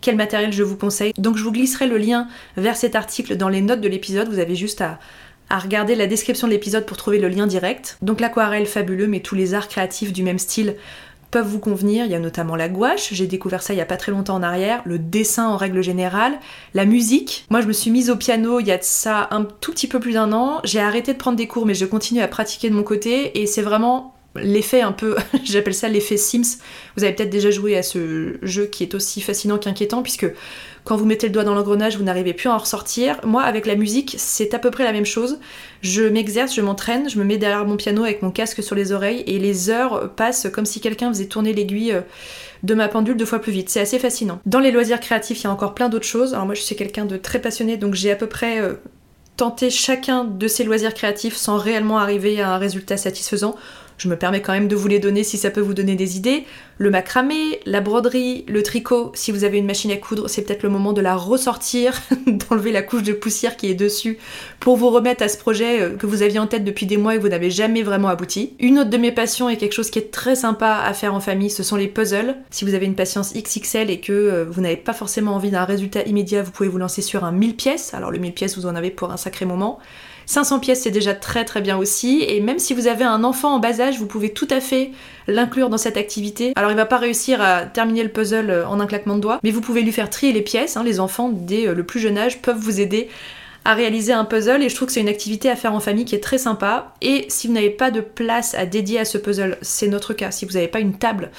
quel 0.02 0.16
matériel 0.16 0.52
je 0.52 0.64
vous 0.64 0.78
conseille. 0.78 1.14
Donc 1.20 1.38
je 1.38 1.44
vous 1.44 1.52
glisserai 1.52 1.86
le 1.86 2.00
lien 2.00 2.28
vers 2.58 2.76
cet 2.76 2.96
article 2.96 3.38
dans 3.38 3.50
les 3.50 3.62
notes 3.62 3.82
de 3.82 3.88
l'épisode, 3.88 4.30
vous 4.30 4.40
avez 4.40 4.56
juste 4.56 4.82
à, 4.82 4.98
à 5.52 5.60
regarder 5.60 5.96
la 5.96 6.08
description 6.08 6.48
de 6.48 6.54
l'épisode 6.54 6.86
pour 6.86 6.96
trouver 6.96 7.20
le 7.20 7.28
lien 7.28 7.46
direct. 7.46 7.98
Donc 8.02 8.22
l'aquarelle 8.22 8.66
fabuleux, 8.66 9.08
mais 9.08 9.20
tous 9.20 9.36
les 9.36 9.54
arts 9.54 9.68
créatifs 9.68 10.14
du 10.14 10.24
même 10.24 10.40
style 10.40 10.76
peuvent 11.32 11.48
vous 11.48 11.60
convenir. 11.60 12.06
Il 12.06 12.12
y 12.12 12.16
a 12.16 12.20
notamment 12.20 12.56
la 12.56 12.70
gouache, 12.70 13.14
j'ai 13.14 13.26
découvert 13.26 13.64
ça 13.64 13.74
il 13.74 13.78
y 13.78 13.82
a 13.82 13.86
pas 13.86 13.98
très 13.98 14.12
longtemps 14.12 14.36
en 14.36 14.44
arrière, 14.44 14.82
le 14.86 15.00
dessin 15.00 15.48
en 15.48 15.58
règle 15.58 15.82
générale, 15.82 16.34
la 16.74 16.86
musique. 16.86 17.46
Moi 17.50 17.62
je 17.62 17.68
me 17.68 17.74
suis 17.74 17.90
mise 17.90 18.10
au 18.10 18.16
piano 18.16 18.60
il 18.60 18.68
y 18.68 18.72
a 18.72 18.78
de 18.78 18.84
ça 18.84 19.28
un 19.32 19.46
tout 19.46 19.72
petit 19.72 19.88
peu 19.88 20.00
plus 20.00 20.14
d'un 20.14 20.34
an. 20.34 20.60
J'ai 20.64 20.80
arrêté 20.80 21.14
de 21.14 21.18
prendre 21.18 21.38
des 21.38 21.48
cours 21.48 21.66
mais 21.66 21.74
je 21.74 21.86
continue 21.86 22.22
à 22.22 22.28
pratiquer 22.28 22.70
de 22.70 22.76
mon 22.76 22.84
côté 22.84 23.42
et 23.42 23.48
c'est 23.48 23.62
vraiment 23.62 24.14
l'effet 24.36 24.82
un 24.82 24.92
peu, 24.92 25.16
j'appelle 25.44 25.74
ça 25.74 25.88
l'effet 25.88 26.18
Sims. 26.18 26.60
Vous 26.96 27.04
avez 27.04 27.14
peut-être 27.14 27.30
déjà 27.30 27.52
joué 27.52 27.78
à 27.78 27.84
ce 27.84 28.38
jeu 28.42 28.66
qui 28.66 28.84
est 28.84 28.94
aussi 28.94 29.22
fascinant 29.22 29.58
qu'inquiétant 29.58 30.04
puisque 30.04 30.28
quand 30.84 30.96
vous 30.96 31.06
mettez 31.06 31.28
le 31.28 31.34
doigt 31.34 31.44
dans 31.44 31.54
l'engrenage, 31.54 31.98
vous 31.98 32.04
n'arrivez 32.04 32.34
plus 32.34 32.50
à 32.50 32.54
en 32.54 32.58
ressortir. 32.58 33.20
Moi, 33.24 33.44
avec 33.44 33.66
la 33.66 33.76
musique, 33.76 34.16
c'est 34.18 34.54
à 34.54 34.60
peu 34.60 34.72
près 34.72 34.84
la 34.84 34.92
même 34.92 35.06
chose. 35.06 35.40
Je 35.82 36.04
m'exerce, 36.04 36.56
je 36.56 36.62
m'entraîne, 36.62 37.10
je 37.10 37.20
me 37.20 37.24
mets 37.24 37.38
derrière 37.38 37.66
mon 37.66 37.78
piano 37.78 38.04
avec 38.04 38.22
mon 38.22 38.32
casque 38.32 38.64
sur 38.64 38.76
les 38.76 38.92
oreilles 38.92 39.24
et 39.28 39.38
les 39.40 39.70
heures 39.70 40.12
passent 40.16 40.48
comme 40.52 40.66
si 40.66 40.80
quelqu'un 40.80 41.10
faisait 41.10 41.28
tourner 41.28 41.54
l'aiguille 41.54 41.94
euh, 41.94 42.02
de 42.64 42.74
ma 42.74 42.88
pendule 42.88 43.18
deux 43.18 43.26
fois 43.26 43.40
plus 43.40 43.52
vite. 43.52 43.70
C'est 43.70 43.82
assez 43.82 44.00
fascinant. 44.00 44.40
Dans 44.46 44.60
les 44.60 44.72
loisirs 44.72 45.00
créatifs, 45.00 45.42
il 45.42 45.44
y 45.44 45.48
a 45.48 45.52
encore 45.52 45.74
plein 45.74 45.90
d'autres 45.90 46.06
choses. 46.06 46.34
Alors 46.34 46.46
moi, 46.46 46.56
je 46.56 46.62
suis 46.62 46.76
quelqu'un 46.76 47.06
de 47.06 47.18
très 47.18 47.40
passionné, 47.40 47.78
donc 47.78 47.94
j'ai 47.94 48.12
à 48.12 48.16
peu 48.16 48.28
près 48.28 48.60
euh, 48.60 48.74
tenté 49.38 49.70
chacun 49.70 50.24
de 50.24 50.48
ces 50.48 50.64
loisirs 50.64 50.94
créatifs 50.94 51.36
sans 51.36 51.58
réellement 51.58 51.98
arriver 51.98 52.42
à 52.42 52.54
un 52.54 52.58
résultat 52.58 52.98
satisfaisant. 52.98 53.56
Je 54.02 54.08
me 54.08 54.16
permets 54.16 54.42
quand 54.42 54.54
même 54.54 54.68
de 54.68 54.76
vous 54.76 54.88
les 54.88 54.98
donner 54.98 55.24
si 55.24 55.38
ça 55.38 55.52
peut 55.52 55.62
vous 55.62 55.76
donner 55.76 55.94
des 55.94 56.18
idées. 56.18 56.46
Le 56.80 56.90
macramé, 56.90 57.60
la 57.68 57.82
broderie, 57.82 58.46
le 58.48 58.64
tricot, 58.64 59.12
si 59.14 59.32
vous 59.32 59.44
avez 59.44 59.60
une 59.60 59.68
machine 59.68 59.92
à 59.92 59.98
coudre, 59.98 60.28
c'est 60.28 60.42
peut-être 60.42 60.64
le 60.64 60.70
moment 60.70 60.92
de 60.92 61.02
la 61.02 61.16
ressortir, 61.16 62.02
d'enlever 62.26 62.72
la 62.72 62.82
couche 62.82 63.04
de 63.04 63.14
poussière 63.14 63.58
qui 63.58 63.70
est 63.70 63.76
dessus 63.76 64.18
pour 64.60 64.76
vous 64.76 64.90
remettre 64.90 65.22
à 65.22 65.28
ce 65.28 65.38
projet 65.38 65.82
euh, 65.82 65.96
que 65.96 66.08
vous 66.08 66.24
aviez 66.24 66.40
en 66.40 66.48
tête 66.48 66.64
depuis 66.64 66.88
des 66.88 66.98
mois 66.98 67.14
et 67.14 67.18
que 67.18 67.22
vous 67.22 67.30
n'avez 67.30 67.52
jamais 67.52 67.84
vraiment 67.84 68.08
abouti. 68.08 68.54
Une 68.60 68.80
autre 68.80 68.90
de 68.90 68.98
mes 68.98 69.12
passions 69.12 69.50
et 69.50 69.58
quelque 69.58 69.74
chose 69.74 69.92
qui 69.92 70.00
est 70.00 70.10
très 70.10 70.36
sympa 70.36 70.82
à 70.84 70.94
faire 70.96 71.14
en 71.14 71.20
famille, 71.20 71.52
ce 71.52 71.62
sont 71.62 71.76
les 71.76 71.88
puzzles. 71.88 72.38
Si 72.50 72.66
vous 72.66 72.74
avez 72.74 72.88
une 72.88 72.96
patience 72.96 73.36
XXL 73.36 73.92
et 73.92 74.00
que 74.00 74.14
euh, 74.14 74.46
vous 74.50 74.62
n'avez 74.62 74.78
pas 74.78 74.94
forcément 74.94 75.36
envie 75.36 75.52
d'un 75.52 75.66
résultat 75.66 76.02
immédiat, 76.06 76.42
vous 76.42 76.50
pouvez 76.50 76.70
vous 76.70 76.80
lancer 76.80 77.04
sur 77.04 77.24
un 77.24 77.32
1000 77.32 77.56
pièces. 77.56 77.94
Alors 77.94 78.10
le 78.10 78.18
1000 78.18 78.34
pièces, 78.34 78.58
vous 78.58 78.66
en 78.66 78.76
avez 78.76 78.90
pour 78.90 79.12
un 79.12 79.18
sacré 79.18 79.46
moment. 79.46 79.78
500 80.32 80.60
pièces, 80.60 80.84
c'est 80.84 80.92
déjà 80.92 81.14
très 81.14 81.44
très 81.44 81.60
bien 81.60 81.78
aussi. 81.78 82.24
Et 82.26 82.40
même 82.40 82.58
si 82.58 82.74
vous 82.74 82.88
avez 82.88 83.04
un 83.04 83.26
enfant 83.26 83.56
en 83.56 83.60
bas 83.60 83.82
âge, 83.82 84.00
vous 84.00 84.06
pouvez 84.06 84.30
tout 84.30 84.48
à 84.50 84.62
fait 84.62 84.92
l'inclure 85.28 85.70
dans 85.70 85.78
cette 85.78 85.98
activité. 85.98 86.54
Alors 86.56 86.72
il 86.72 86.78
va 86.78 86.86
pas 86.86 86.98
réussir 86.98 87.42
à 87.42 87.64
terminer 87.64 88.02
le 88.02 88.10
puzzle 88.10 88.64
en 88.66 88.80
un 88.80 88.86
claquement 88.88 89.16
de 89.16 89.20
doigts, 89.20 89.40
mais 89.44 89.52
vous 89.52 89.60
pouvez 89.60 89.82
lui 89.82 89.92
faire 89.92 90.10
trier 90.10 90.32
les 90.32 90.42
pièces. 90.42 90.78
Hein. 90.78 90.84
Les 90.86 91.02
enfants, 91.02 91.30
dès 91.34 91.68
euh, 91.68 91.74
le 91.74 91.84
plus 91.84 92.00
jeune 92.00 92.18
âge, 92.18 92.42
peuvent 92.42 92.58
vous 92.58 92.80
aider 92.80 93.10
à 93.64 93.76
réaliser 93.76 94.12
un 94.12 94.26
puzzle 94.26 94.64
et 94.64 94.70
je 94.70 94.76
trouve 94.76 94.88
que 94.88 94.94
c'est 94.94 95.02
une 95.02 95.10
activité 95.10 95.50
à 95.50 95.56
faire 95.56 95.74
en 95.74 95.80
famille 95.80 96.06
qui 96.06 96.16
est 96.16 96.24
très 96.24 96.40
sympa. 96.40 96.94
Et 97.02 97.26
si 97.30 97.48
vous 97.48 97.54
n'avez 97.54 97.70
pas 97.70 97.92
de 97.92 98.02
place 98.02 98.56
à 98.56 98.66
dédier 98.66 99.00
à 99.00 99.06
ce 99.06 99.18
puzzle, 99.18 99.58
c'est 99.62 99.88
notre 99.88 100.14
cas. 100.14 100.32
Si 100.32 100.46
vous 100.46 100.54
n'avez 100.54 100.68
pas 100.68 100.80
une 100.80 100.98
table 100.98 101.32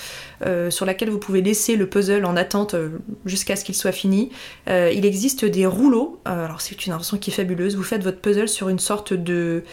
euh, 0.47 0.71
sur 0.71 0.87
laquelle 0.87 1.11
vous 1.11 1.19
pouvez 1.19 1.43
laisser 1.43 1.75
le 1.75 1.89
puzzle 1.89 2.25
en 2.25 2.37
attente 2.37 2.75
euh, 2.75 2.91
jusqu'à 3.27 3.57
ce 3.57 3.65
qu'il 3.65 3.75
soit 3.75 3.93
fini, 3.93 4.31
euh, 4.69 4.93
il 4.95 5.05
existe 5.05 5.45
des 5.45 5.67
rouleaux. 5.67 6.21
alors 6.25 6.61
c'est 6.61 6.87
une 6.87 6.93
invention 6.93 7.19
qui 7.19 7.31
est 7.31 7.35
fabuleuse. 7.35 7.77
Vous 7.77 7.83
faites 7.83 8.05
votre 8.05 8.21
puzzle 8.21 8.49
sur 8.49 8.69
une 8.69 8.79
sorte 8.79 9.13
de 9.13 9.65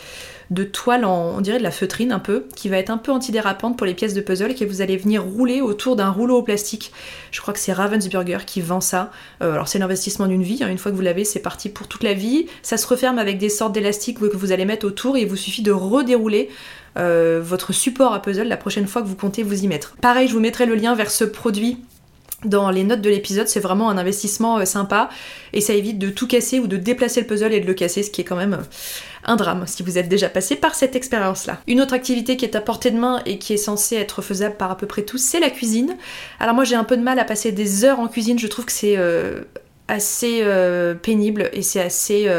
de 0.51 0.63
toile 0.63 1.05
en, 1.05 1.35
on 1.37 1.41
dirait 1.41 1.59
de 1.59 1.63
la 1.63 1.71
feutrine 1.71 2.11
un 2.11 2.19
peu, 2.19 2.45
qui 2.55 2.69
va 2.69 2.77
être 2.77 2.89
un 2.89 2.97
peu 2.97 3.11
antidérapante 3.11 3.77
pour 3.77 3.85
les 3.85 3.93
pièces 3.93 4.13
de 4.13 4.21
puzzle, 4.21 4.51
et 4.51 4.55
que 4.55 4.65
vous 4.65 4.81
allez 4.81 4.97
venir 4.97 5.23
rouler 5.23 5.61
autour 5.61 5.95
d'un 5.95 6.09
rouleau 6.09 6.37
au 6.37 6.43
plastique. 6.43 6.91
Je 7.31 7.41
crois 7.41 7.53
que 7.53 7.59
c'est 7.59 7.73
Ravensburger 7.73 8.45
qui 8.45 8.61
vend 8.61 8.81
ça. 8.81 9.11
Euh, 9.41 9.53
alors 9.53 9.67
c'est 9.67 9.79
l'investissement 9.79 10.27
d'une 10.27 10.43
vie, 10.43 10.63
hein. 10.63 10.69
une 10.69 10.77
fois 10.77 10.91
que 10.91 10.95
vous 10.95 11.03
l'avez, 11.03 11.23
c'est 11.23 11.41
parti 11.41 11.69
pour 11.69 11.87
toute 11.87 12.03
la 12.03 12.13
vie. 12.13 12.47
Ça 12.63 12.77
se 12.77 12.87
referme 12.87 13.19
avec 13.19 13.37
des 13.37 13.49
sortes 13.49 13.73
d'élastiques 13.73 14.19
que 14.19 14.37
vous 14.37 14.51
allez 14.51 14.65
mettre 14.65 14.85
autour, 14.85 15.17
et 15.17 15.21
il 15.21 15.27
vous 15.27 15.35
suffit 15.35 15.61
de 15.61 15.71
redérouler 15.71 16.49
euh, 16.97 17.39
votre 17.43 17.71
support 17.71 18.13
à 18.13 18.21
puzzle 18.21 18.47
la 18.47 18.57
prochaine 18.57 18.87
fois 18.87 19.01
que 19.01 19.07
vous 19.07 19.15
comptez 19.15 19.43
vous 19.43 19.63
y 19.63 19.67
mettre. 19.67 19.95
Pareil, 20.01 20.27
je 20.27 20.33
vous 20.33 20.39
mettrai 20.39 20.65
le 20.65 20.75
lien 20.75 20.95
vers 20.95 21.11
ce 21.11 21.23
produit 21.23 21.77
dans 22.45 22.69
les 22.69 22.83
notes 22.83 23.01
de 23.01 23.09
l'épisode, 23.09 23.47
c'est 23.47 23.59
vraiment 23.59 23.89
un 23.89 23.97
investissement 23.97 24.59
euh, 24.59 24.65
sympa 24.65 25.09
et 25.51 25.61
ça 25.61 25.73
évite 25.73 25.99
de 25.99 26.09
tout 26.09 26.27
casser 26.27 26.59
ou 26.59 26.67
de 26.67 26.77
déplacer 26.77 27.21
le 27.21 27.27
puzzle 27.27 27.53
et 27.53 27.59
de 27.59 27.67
le 27.67 27.73
casser, 27.73 28.03
ce 28.03 28.11
qui 28.11 28.21
est 28.21 28.23
quand 28.23 28.35
même 28.35 28.61
un 29.25 29.35
drame 29.35 29.65
si 29.67 29.83
vous 29.83 29.97
êtes 29.97 30.07
déjà 30.07 30.29
passé 30.29 30.55
par 30.55 30.75
cette 30.75 30.95
expérience-là. 30.95 31.61
Une 31.67 31.81
autre 31.81 31.93
activité 31.93 32.37
qui 32.37 32.45
est 32.45 32.55
à 32.55 32.61
portée 32.61 32.91
de 32.91 32.97
main 32.97 33.21
et 33.25 33.39
qui 33.39 33.53
est 33.53 33.57
censée 33.57 33.97
être 33.97 34.21
faisable 34.21 34.55
par 34.55 34.71
à 34.71 34.77
peu 34.77 34.87
près 34.87 35.01
tous, 35.01 35.17
c'est 35.17 35.39
la 35.39 35.49
cuisine. 35.49 35.97
Alors 36.39 36.55
moi 36.55 36.63
j'ai 36.63 36.75
un 36.75 36.85
peu 36.85 36.95
de 36.95 37.03
mal 37.03 37.19
à 37.19 37.25
passer 37.25 37.51
des 37.51 37.83
heures 37.83 37.99
en 37.99 38.07
cuisine, 38.07 38.39
je 38.39 38.47
trouve 38.47 38.65
que 38.65 38.71
c'est 38.71 38.95
euh, 38.97 39.41
assez 39.89 40.39
euh, 40.43 40.93
pénible 40.93 41.49
et 41.51 41.61
c'est 41.61 41.81
assez 41.81 42.29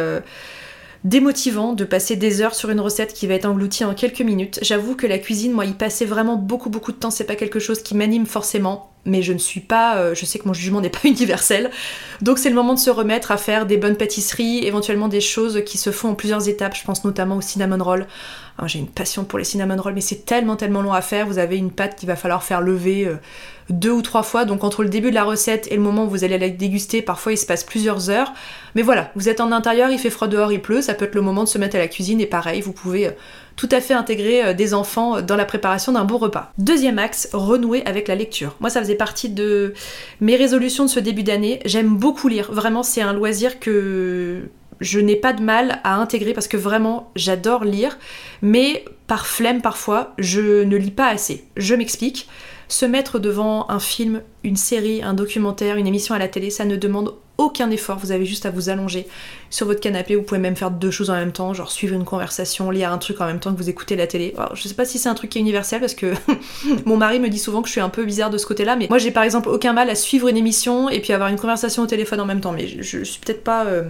démotivant 1.04 1.72
de 1.72 1.84
passer 1.84 2.16
des 2.16 2.42
heures 2.42 2.54
sur 2.54 2.70
une 2.70 2.80
recette 2.80 3.14
qui 3.14 3.26
va 3.26 3.34
être 3.34 3.46
engloutie 3.46 3.84
en 3.84 3.94
quelques 3.94 4.20
minutes. 4.20 4.58
J'avoue 4.62 4.96
que 4.96 5.06
la 5.06 5.18
cuisine, 5.18 5.52
moi, 5.52 5.64
y 5.64 5.72
passer 5.72 6.04
vraiment 6.04 6.36
beaucoup 6.36 6.68
beaucoup 6.68 6.92
de 6.92 6.98
temps, 6.98 7.10
c'est 7.10 7.24
pas 7.24 7.36
quelque 7.36 7.58
chose 7.58 7.82
qui 7.82 7.94
m'anime 7.94 8.26
forcément, 8.26 8.89
mais 9.04 9.22
je 9.22 9.32
ne 9.32 9.38
suis 9.38 9.60
pas, 9.60 9.96
euh, 9.96 10.14
je 10.14 10.24
sais 10.24 10.38
que 10.38 10.46
mon 10.46 10.52
jugement 10.52 10.80
n'est 10.80 10.90
pas 10.90 11.00
universel, 11.04 11.70
donc 12.20 12.38
c'est 12.38 12.50
le 12.50 12.54
moment 12.54 12.74
de 12.74 12.78
se 12.78 12.90
remettre 12.90 13.30
à 13.30 13.36
faire 13.36 13.66
des 13.66 13.76
bonnes 13.76 13.96
pâtisseries, 13.96 14.64
éventuellement 14.64 15.08
des 15.08 15.20
choses 15.20 15.62
qui 15.64 15.78
se 15.78 15.90
font 15.90 16.10
en 16.10 16.14
plusieurs 16.14 16.48
étapes, 16.48 16.76
je 16.76 16.84
pense 16.84 17.04
notamment 17.04 17.36
au 17.36 17.40
cinnamon 17.40 17.82
roll. 17.82 18.06
J'ai 18.66 18.78
une 18.78 18.88
passion 18.88 19.24
pour 19.24 19.38
les 19.38 19.44
cinnamon 19.44 19.76
rolls, 19.76 19.94
mais 19.94 20.00
c'est 20.00 20.24
tellement 20.24 20.56
tellement 20.56 20.82
long 20.82 20.92
à 20.92 21.00
faire. 21.00 21.26
Vous 21.26 21.38
avez 21.38 21.56
une 21.56 21.70
pâte 21.70 21.96
qu'il 21.96 22.06
va 22.08 22.16
falloir 22.16 22.42
faire 22.42 22.60
lever 22.60 23.06
euh, 23.06 23.16
deux 23.70 23.90
ou 23.90 24.02
trois 24.02 24.22
fois. 24.22 24.44
Donc 24.44 24.64
entre 24.64 24.82
le 24.82 24.88
début 24.88 25.10
de 25.10 25.14
la 25.14 25.24
recette 25.24 25.68
et 25.70 25.76
le 25.76 25.80
moment 25.80 26.04
où 26.04 26.08
vous 26.08 26.24
allez 26.24 26.38
la 26.38 26.48
déguster, 26.48 27.02
parfois 27.02 27.32
il 27.32 27.36
se 27.36 27.46
passe 27.46 27.64
plusieurs 27.64 28.10
heures. 28.10 28.32
Mais 28.74 28.82
voilà, 28.82 29.10
vous 29.16 29.28
êtes 29.28 29.40
en 29.40 29.52
intérieur, 29.52 29.90
il 29.90 29.98
fait 29.98 30.10
froid 30.10 30.28
dehors, 30.28 30.52
il 30.52 30.60
pleut, 30.60 30.82
ça 30.82 30.94
peut 30.94 31.06
être 31.06 31.14
le 31.14 31.22
moment 31.22 31.44
de 31.44 31.48
se 31.48 31.58
mettre 31.58 31.76
à 31.76 31.78
la 31.78 31.88
cuisine 31.88 32.20
et 32.20 32.26
pareil, 32.26 32.60
vous 32.60 32.72
pouvez 32.72 33.06
euh, 33.06 33.12
tout 33.56 33.68
à 33.72 33.80
fait 33.80 33.94
intégrer 33.94 34.44
euh, 34.44 34.54
des 34.54 34.74
enfants 34.74 35.22
dans 35.22 35.36
la 35.36 35.44
préparation 35.44 35.92
d'un 35.92 36.04
bon 36.04 36.18
repas. 36.18 36.52
Deuxième 36.58 36.98
axe, 36.98 37.28
renouer 37.32 37.82
avec 37.86 38.08
la 38.08 38.14
lecture. 38.14 38.56
Moi 38.60 38.70
ça 38.70 38.80
faisait 38.80 38.94
partie 38.94 39.28
de 39.28 39.74
mes 40.20 40.36
résolutions 40.36 40.84
de 40.84 40.90
ce 40.90 41.00
début 41.00 41.22
d'année. 41.22 41.60
J'aime 41.64 41.96
beaucoup 41.96 42.28
lire, 42.28 42.52
vraiment 42.52 42.82
c'est 42.82 43.02
un 43.02 43.12
loisir 43.12 43.60
que 43.60 44.42
je 44.80 44.98
n'ai 44.98 45.16
pas 45.16 45.32
de 45.32 45.42
mal 45.42 45.80
à 45.84 45.96
intégrer 45.96 46.32
parce 46.32 46.48
que 46.48 46.56
vraiment 46.56 47.10
j'adore 47.16 47.64
lire, 47.64 47.98
mais 48.42 48.84
par 49.06 49.26
flemme 49.26 49.60
parfois, 49.62 50.14
je 50.18 50.62
ne 50.62 50.76
lis 50.76 50.90
pas 50.90 51.08
assez. 51.08 51.44
Je 51.56 51.74
m'explique. 51.74 52.28
Se 52.68 52.86
mettre 52.86 53.18
devant 53.18 53.68
un 53.68 53.80
film, 53.80 54.22
une 54.44 54.54
série, 54.54 55.02
un 55.02 55.12
documentaire, 55.12 55.76
une 55.76 55.88
émission 55.88 56.14
à 56.14 56.20
la 56.20 56.28
télé, 56.28 56.50
ça 56.50 56.64
ne 56.64 56.76
demande 56.76 57.14
aucun 57.40 57.70
effort, 57.70 57.98
vous 57.98 58.12
avez 58.12 58.26
juste 58.26 58.46
à 58.46 58.50
vous 58.50 58.68
allonger 58.68 59.06
sur 59.48 59.66
votre 59.66 59.80
canapé, 59.80 60.14
vous 60.14 60.22
pouvez 60.22 60.40
même 60.40 60.56
faire 60.56 60.70
deux 60.70 60.90
choses 60.90 61.10
en 61.10 61.14
même 61.14 61.32
temps, 61.32 61.54
genre 61.54 61.72
suivre 61.72 61.94
une 61.94 62.04
conversation, 62.04 62.70
lire 62.70 62.92
un 62.92 62.98
truc 62.98 63.20
en 63.20 63.26
même 63.26 63.40
temps 63.40 63.52
que 63.52 63.56
vous 63.56 63.70
écoutez 63.70 63.96
la 63.96 64.06
télé. 64.06 64.34
Alors, 64.36 64.54
je 64.54 64.68
sais 64.68 64.74
pas 64.74 64.84
si 64.84 64.98
c'est 64.98 65.08
un 65.08 65.14
truc 65.14 65.30
qui 65.30 65.38
est 65.38 65.40
universel 65.40 65.80
parce 65.80 65.94
que 65.94 66.12
mon 66.84 66.96
mari 66.96 67.18
me 67.18 67.28
dit 67.28 67.38
souvent 67.38 67.62
que 67.62 67.68
je 67.68 67.72
suis 67.72 67.80
un 67.80 67.88
peu 67.88 68.04
bizarre 68.04 68.30
de 68.30 68.38
ce 68.38 68.46
côté-là, 68.46 68.76
mais 68.76 68.86
moi 68.88 68.98
j'ai 68.98 69.10
par 69.10 69.22
exemple 69.22 69.48
aucun 69.48 69.72
mal 69.72 69.88
à 69.88 69.94
suivre 69.94 70.28
une 70.28 70.36
émission 70.36 70.90
et 70.90 71.00
puis 71.00 71.12
avoir 71.12 71.30
une 71.30 71.38
conversation 71.38 71.82
au 71.82 71.86
téléphone 71.86 72.20
en 72.20 72.26
même 72.26 72.40
temps, 72.40 72.52
mais 72.52 72.68
je, 72.68 73.02
suis 73.02 73.20
peut-être 73.20 73.42
pas... 73.42 73.64
Euh, 73.64 73.84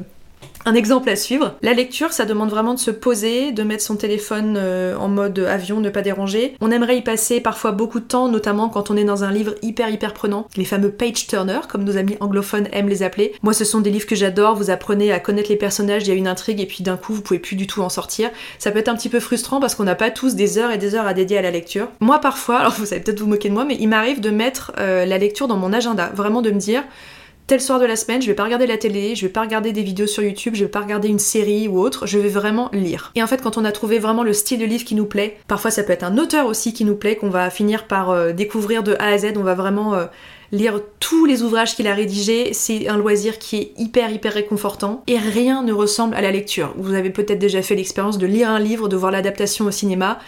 un 0.66 0.74
exemple 0.74 1.08
à 1.08 1.16
suivre. 1.16 1.54
La 1.62 1.72
lecture, 1.72 2.12
ça 2.12 2.24
demande 2.24 2.50
vraiment 2.50 2.74
de 2.74 2.78
se 2.78 2.90
poser, 2.90 3.52
de 3.52 3.62
mettre 3.62 3.82
son 3.82 3.96
téléphone 3.96 4.56
euh, 4.58 4.96
en 4.96 5.08
mode 5.08 5.38
avion, 5.38 5.80
ne 5.80 5.90
pas 5.90 6.02
déranger. 6.02 6.54
On 6.60 6.70
aimerait 6.70 6.98
y 6.98 7.02
passer 7.02 7.40
parfois 7.40 7.72
beaucoup 7.72 8.00
de 8.00 8.04
temps, 8.04 8.28
notamment 8.28 8.68
quand 8.68 8.90
on 8.90 8.96
est 8.96 9.04
dans 9.04 9.24
un 9.24 9.32
livre 9.32 9.54
hyper 9.62 9.88
hyper 9.88 10.12
prenant. 10.12 10.46
Les 10.56 10.64
fameux 10.64 10.90
page 10.90 11.26
turner, 11.26 11.60
comme 11.68 11.84
nos 11.84 11.96
amis 11.96 12.16
anglophones 12.20 12.68
aiment 12.72 12.88
les 12.88 13.02
appeler. 13.02 13.32
Moi, 13.42 13.52
ce 13.52 13.64
sont 13.64 13.80
des 13.80 13.90
livres 13.90 14.06
que 14.06 14.14
j'adore. 14.14 14.54
Vous 14.54 14.70
apprenez 14.70 15.12
à 15.12 15.20
connaître 15.20 15.48
les 15.48 15.56
personnages, 15.56 16.02
il 16.02 16.08
y 16.08 16.12
a 16.12 16.14
une 16.14 16.28
intrigue 16.28 16.60
et 16.60 16.66
puis 16.66 16.82
d'un 16.82 16.96
coup, 16.96 17.14
vous 17.14 17.22
pouvez 17.22 17.40
plus 17.40 17.56
du 17.56 17.66
tout 17.66 17.82
en 17.82 17.88
sortir. 17.88 18.30
Ça 18.58 18.70
peut 18.70 18.78
être 18.78 18.88
un 18.88 18.96
petit 18.96 19.08
peu 19.08 19.20
frustrant 19.20 19.60
parce 19.60 19.74
qu'on 19.74 19.84
n'a 19.84 19.94
pas 19.94 20.10
tous 20.10 20.34
des 20.34 20.58
heures 20.58 20.70
et 20.70 20.78
des 20.78 20.94
heures 20.94 21.06
à 21.06 21.14
dédier 21.14 21.38
à 21.38 21.42
la 21.42 21.50
lecture. 21.50 21.88
Moi, 22.00 22.18
parfois, 22.18 22.56
alors 22.60 22.72
vous 22.72 22.92
allez 22.92 23.02
peut-être 23.02 23.20
vous 23.20 23.26
moquer 23.26 23.48
de 23.48 23.54
moi, 23.54 23.64
mais 23.64 23.76
il 23.80 23.88
m'arrive 23.88 24.20
de 24.20 24.30
mettre 24.30 24.72
euh, 24.78 25.06
la 25.06 25.18
lecture 25.18 25.48
dans 25.48 25.56
mon 25.56 25.72
agenda, 25.72 26.10
vraiment 26.14 26.42
de 26.42 26.50
me 26.50 26.58
dire 26.58 26.84
tel 27.50 27.60
soir 27.60 27.80
de 27.80 27.84
la 27.84 27.96
semaine, 27.96 28.22
je 28.22 28.28
vais 28.28 28.34
pas 28.34 28.44
regarder 28.44 28.68
la 28.68 28.76
télé, 28.76 29.16
je 29.16 29.26
vais 29.26 29.32
pas 29.32 29.40
regarder 29.40 29.72
des 29.72 29.82
vidéos 29.82 30.06
sur 30.06 30.22
YouTube, 30.22 30.54
je 30.54 30.62
vais 30.62 30.70
pas 30.70 30.78
regarder 30.78 31.08
une 31.08 31.18
série 31.18 31.66
ou 31.66 31.80
autre, 31.80 32.06
je 32.06 32.16
vais 32.16 32.28
vraiment 32.28 32.70
lire. 32.72 33.10
Et 33.16 33.24
en 33.24 33.26
fait, 33.26 33.42
quand 33.42 33.58
on 33.58 33.64
a 33.64 33.72
trouvé 33.72 33.98
vraiment 33.98 34.22
le 34.22 34.32
style 34.32 34.60
de 34.60 34.64
livre 34.64 34.84
qui 34.84 34.94
nous 34.94 35.04
plaît, 35.04 35.36
parfois 35.48 35.72
ça 35.72 35.82
peut 35.82 35.92
être 35.92 36.04
un 36.04 36.16
auteur 36.16 36.46
aussi 36.46 36.72
qui 36.72 36.84
nous 36.84 36.94
plaît, 36.94 37.16
qu'on 37.16 37.28
va 37.28 37.50
finir 37.50 37.88
par 37.88 38.10
euh, 38.10 38.30
découvrir 38.32 38.84
de 38.84 38.94
A 39.00 39.06
à 39.06 39.18
Z, 39.18 39.32
on 39.34 39.42
va 39.42 39.56
vraiment 39.56 39.94
euh, 39.94 40.06
lire 40.52 40.80
tous 41.00 41.24
les 41.24 41.42
ouvrages 41.42 41.74
qu'il 41.74 41.88
a 41.88 41.94
rédigés, 41.94 42.52
c'est 42.52 42.86
un 42.86 42.96
loisir 42.96 43.40
qui 43.40 43.56
est 43.56 43.72
hyper 43.76 44.12
hyper 44.12 44.32
réconfortant 44.32 45.02
et 45.08 45.18
rien 45.18 45.64
ne 45.64 45.72
ressemble 45.72 46.14
à 46.14 46.20
la 46.20 46.30
lecture. 46.30 46.72
Vous 46.76 46.94
avez 46.94 47.10
peut-être 47.10 47.40
déjà 47.40 47.62
fait 47.62 47.74
l'expérience 47.74 48.18
de 48.18 48.28
lire 48.28 48.48
un 48.48 48.60
livre, 48.60 48.88
de 48.88 48.94
voir 48.94 49.10
l'adaptation 49.10 49.64
au 49.64 49.72
cinéma 49.72 50.20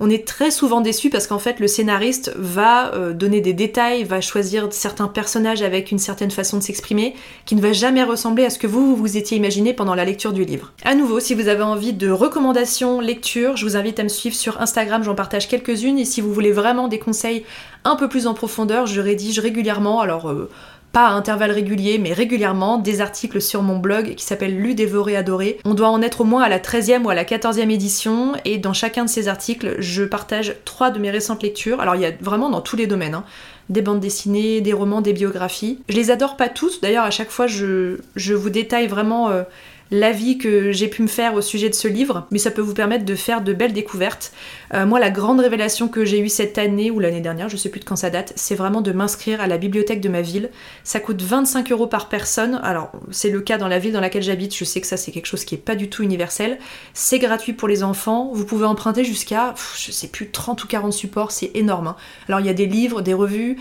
on 0.00 0.10
est 0.10 0.26
très 0.26 0.50
souvent 0.50 0.80
déçu 0.80 1.10
parce 1.10 1.26
qu'en 1.26 1.38
fait 1.38 1.60
le 1.60 1.66
scénariste 1.66 2.32
va 2.36 2.94
euh, 2.94 3.12
donner 3.12 3.40
des 3.40 3.52
détails, 3.52 4.04
va 4.04 4.20
choisir 4.20 4.68
certains 4.70 5.08
personnages 5.08 5.62
avec 5.62 5.90
une 5.90 5.98
certaine 5.98 6.30
façon 6.30 6.58
de 6.58 6.62
s'exprimer 6.62 7.14
qui 7.44 7.56
ne 7.56 7.60
va 7.60 7.72
jamais 7.72 8.02
ressembler 8.02 8.44
à 8.44 8.50
ce 8.50 8.58
que 8.58 8.66
vous 8.66 8.96
vous 8.96 9.16
étiez 9.16 9.36
imaginé 9.36 9.74
pendant 9.74 9.94
la 9.94 10.04
lecture 10.04 10.32
du 10.32 10.44
livre. 10.44 10.72
À 10.84 10.94
nouveau, 10.94 11.20
si 11.20 11.34
vous 11.34 11.48
avez 11.48 11.62
envie 11.62 11.92
de 11.92 12.10
recommandations 12.10 13.00
lecture, 13.00 13.56
je 13.56 13.64
vous 13.64 13.76
invite 13.76 13.98
à 14.00 14.04
me 14.04 14.08
suivre 14.08 14.36
sur 14.36 14.60
Instagram, 14.60 15.02
j'en 15.02 15.14
partage 15.14 15.48
quelques-unes 15.48 15.98
et 15.98 16.04
si 16.04 16.20
vous 16.20 16.32
voulez 16.32 16.52
vraiment 16.52 16.88
des 16.88 16.98
conseils 16.98 17.44
un 17.84 17.96
peu 17.96 18.08
plus 18.08 18.26
en 18.26 18.34
profondeur, 18.34 18.86
je 18.86 19.00
rédige 19.00 19.38
régulièrement 19.38 20.00
alors 20.00 20.28
euh, 20.28 20.50
pas 20.92 21.08
à 21.08 21.12
intervalles 21.12 21.50
réguliers, 21.50 21.98
mais 21.98 22.12
régulièrement, 22.12 22.78
des 22.78 23.00
articles 23.00 23.40
sur 23.40 23.62
mon 23.62 23.78
blog 23.78 24.14
qui 24.14 24.24
s'appelle 24.24 24.58
Lu, 24.58 24.74
dévoré, 24.74 25.16
adoré. 25.16 25.58
On 25.64 25.74
doit 25.74 25.90
en 25.90 26.02
être 26.02 26.22
au 26.22 26.24
moins 26.24 26.42
à 26.42 26.48
la 26.48 26.58
13e 26.58 27.02
ou 27.02 27.10
à 27.10 27.14
la 27.14 27.24
14e 27.24 27.70
édition, 27.70 28.32
et 28.44 28.58
dans 28.58 28.72
chacun 28.72 29.04
de 29.04 29.10
ces 29.10 29.28
articles, 29.28 29.76
je 29.78 30.04
partage 30.04 30.56
trois 30.64 30.90
de 30.90 30.98
mes 30.98 31.10
récentes 31.10 31.42
lectures. 31.42 31.80
Alors 31.80 31.94
il 31.94 32.02
y 32.02 32.06
a 32.06 32.12
vraiment 32.20 32.50
dans 32.50 32.60
tous 32.60 32.76
les 32.76 32.86
domaines, 32.86 33.14
hein. 33.14 33.24
des 33.68 33.82
bandes 33.82 34.00
dessinées, 34.00 34.60
des 34.60 34.72
romans, 34.72 35.00
des 35.00 35.12
biographies. 35.12 35.80
Je 35.88 35.96
les 35.96 36.10
adore 36.10 36.36
pas 36.36 36.48
tous, 36.48 36.80
d'ailleurs 36.80 37.04
à 37.04 37.10
chaque 37.10 37.30
fois 37.30 37.46
je, 37.46 37.98
vous 38.34 38.50
détaille 38.50 38.86
vraiment... 38.86 39.30
Euh, 39.30 39.42
l'avis 39.90 40.38
que 40.38 40.72
j'ai 40.72 40.88
pu 40.88 41.02
me 41.02 41.06
faire 41.06 41.34
au 41.34 41.40
sujet 41.40 41.68
de 41.68 41.74
ce 41.74 41.88
livre, 41.88 42.26
mais 42.30 42.38
ça 42.38 42.50
peut 42.50 42.60
vous 42.60 42.74
permettre 42.74 43.04
de 43.04 43.14
faire 43.14 43.40
de 43.40 43.52
belles 43.52 43.72
découvertes. 43.72 44.32
Euh, 44.74 44.86
moi, 44.86 45.00
la 45.00 45.10
grande 45.10 45.40
révélation 45.40 45.88
que 45.88 46.04
j'ai 46.04 46.20
eue 46.20 46.28
cette 46.28 46.58
année 46.58 46.90
ou 46.90 47.00
l'année 47.00 47.20
dernière, 47.20 47.48
je 47.48 47.56
sais 47.56 47.68
plus 47.68 47.80
de 47.80 47.84
quand 47.84 47.96
ça 47.96 48.10
date, 48.10 48.32
c'est 48.36 48.54
vraiment 48.54 48.80
de 48.80 48.92
m'inscrire 48.92 49.40
à 49.40 49.46
la 49.46 49.58
bibliothèque 49.58 50.00
de 50.00 50.08
ma 50.08 50.20
ville. 50.20 50.50
Ça 50.84 51.00
coûte 51.00 51.22
25 51.22 51.72
euros 51.72 51.86
par 51.86 52.08
personne. 52.08 52.60
Alors, 52.62 52.90
c'est 53.10 53.30
le 53.30 53.40
cas 53.40 53.58
dans 53.58 53.68
la 53.68 53.78
ville 53.78 53.92
dans 53.92 54.00
laquelle 54.00 54.22
j'habite. 54.22 54.54
Je 54.54 54.64
sais 54.64 54.80
que 54.80 54.86
ça, 54.86 54.96
c'est 54.96 55.12
quelque 55.12 55.26
chose 55.26 55.44
qui 55.44 55.54
est 55.54 55.58
pas 55.58 55.74
du 55.74 55.88
tout 55.88 56.02
universel. 56.02 56.58
C'est 56.92 57.18
gratuit 57.18 57.52
pour 57.52 57.68
les 57.68 57.82
enfants. 57.82 58.30
Vous 58.32 58.44
pouvez 58.44 58.66
emprunter 58.66 59.04
jusqu'à, 59.04 59.54
je 59.78 59.92
sais 59.92 60.08
plus, 60.08 60.30
30 60.30 60.62
ou 60.64 60.66
40 60.66 60.92
supports. 60.92 61.32
C'est 61.32 61.50
énorme. 61.54 61.88
Hein. 61.88 61.96
Alors, 62.28 62.40
il 62.40 62.46
y 62.46 62.50
a 62.50 62.54
des 62.54 62.66
livres, 62.66 63.00
des 63.00 63.14
revues, 63.14 63.56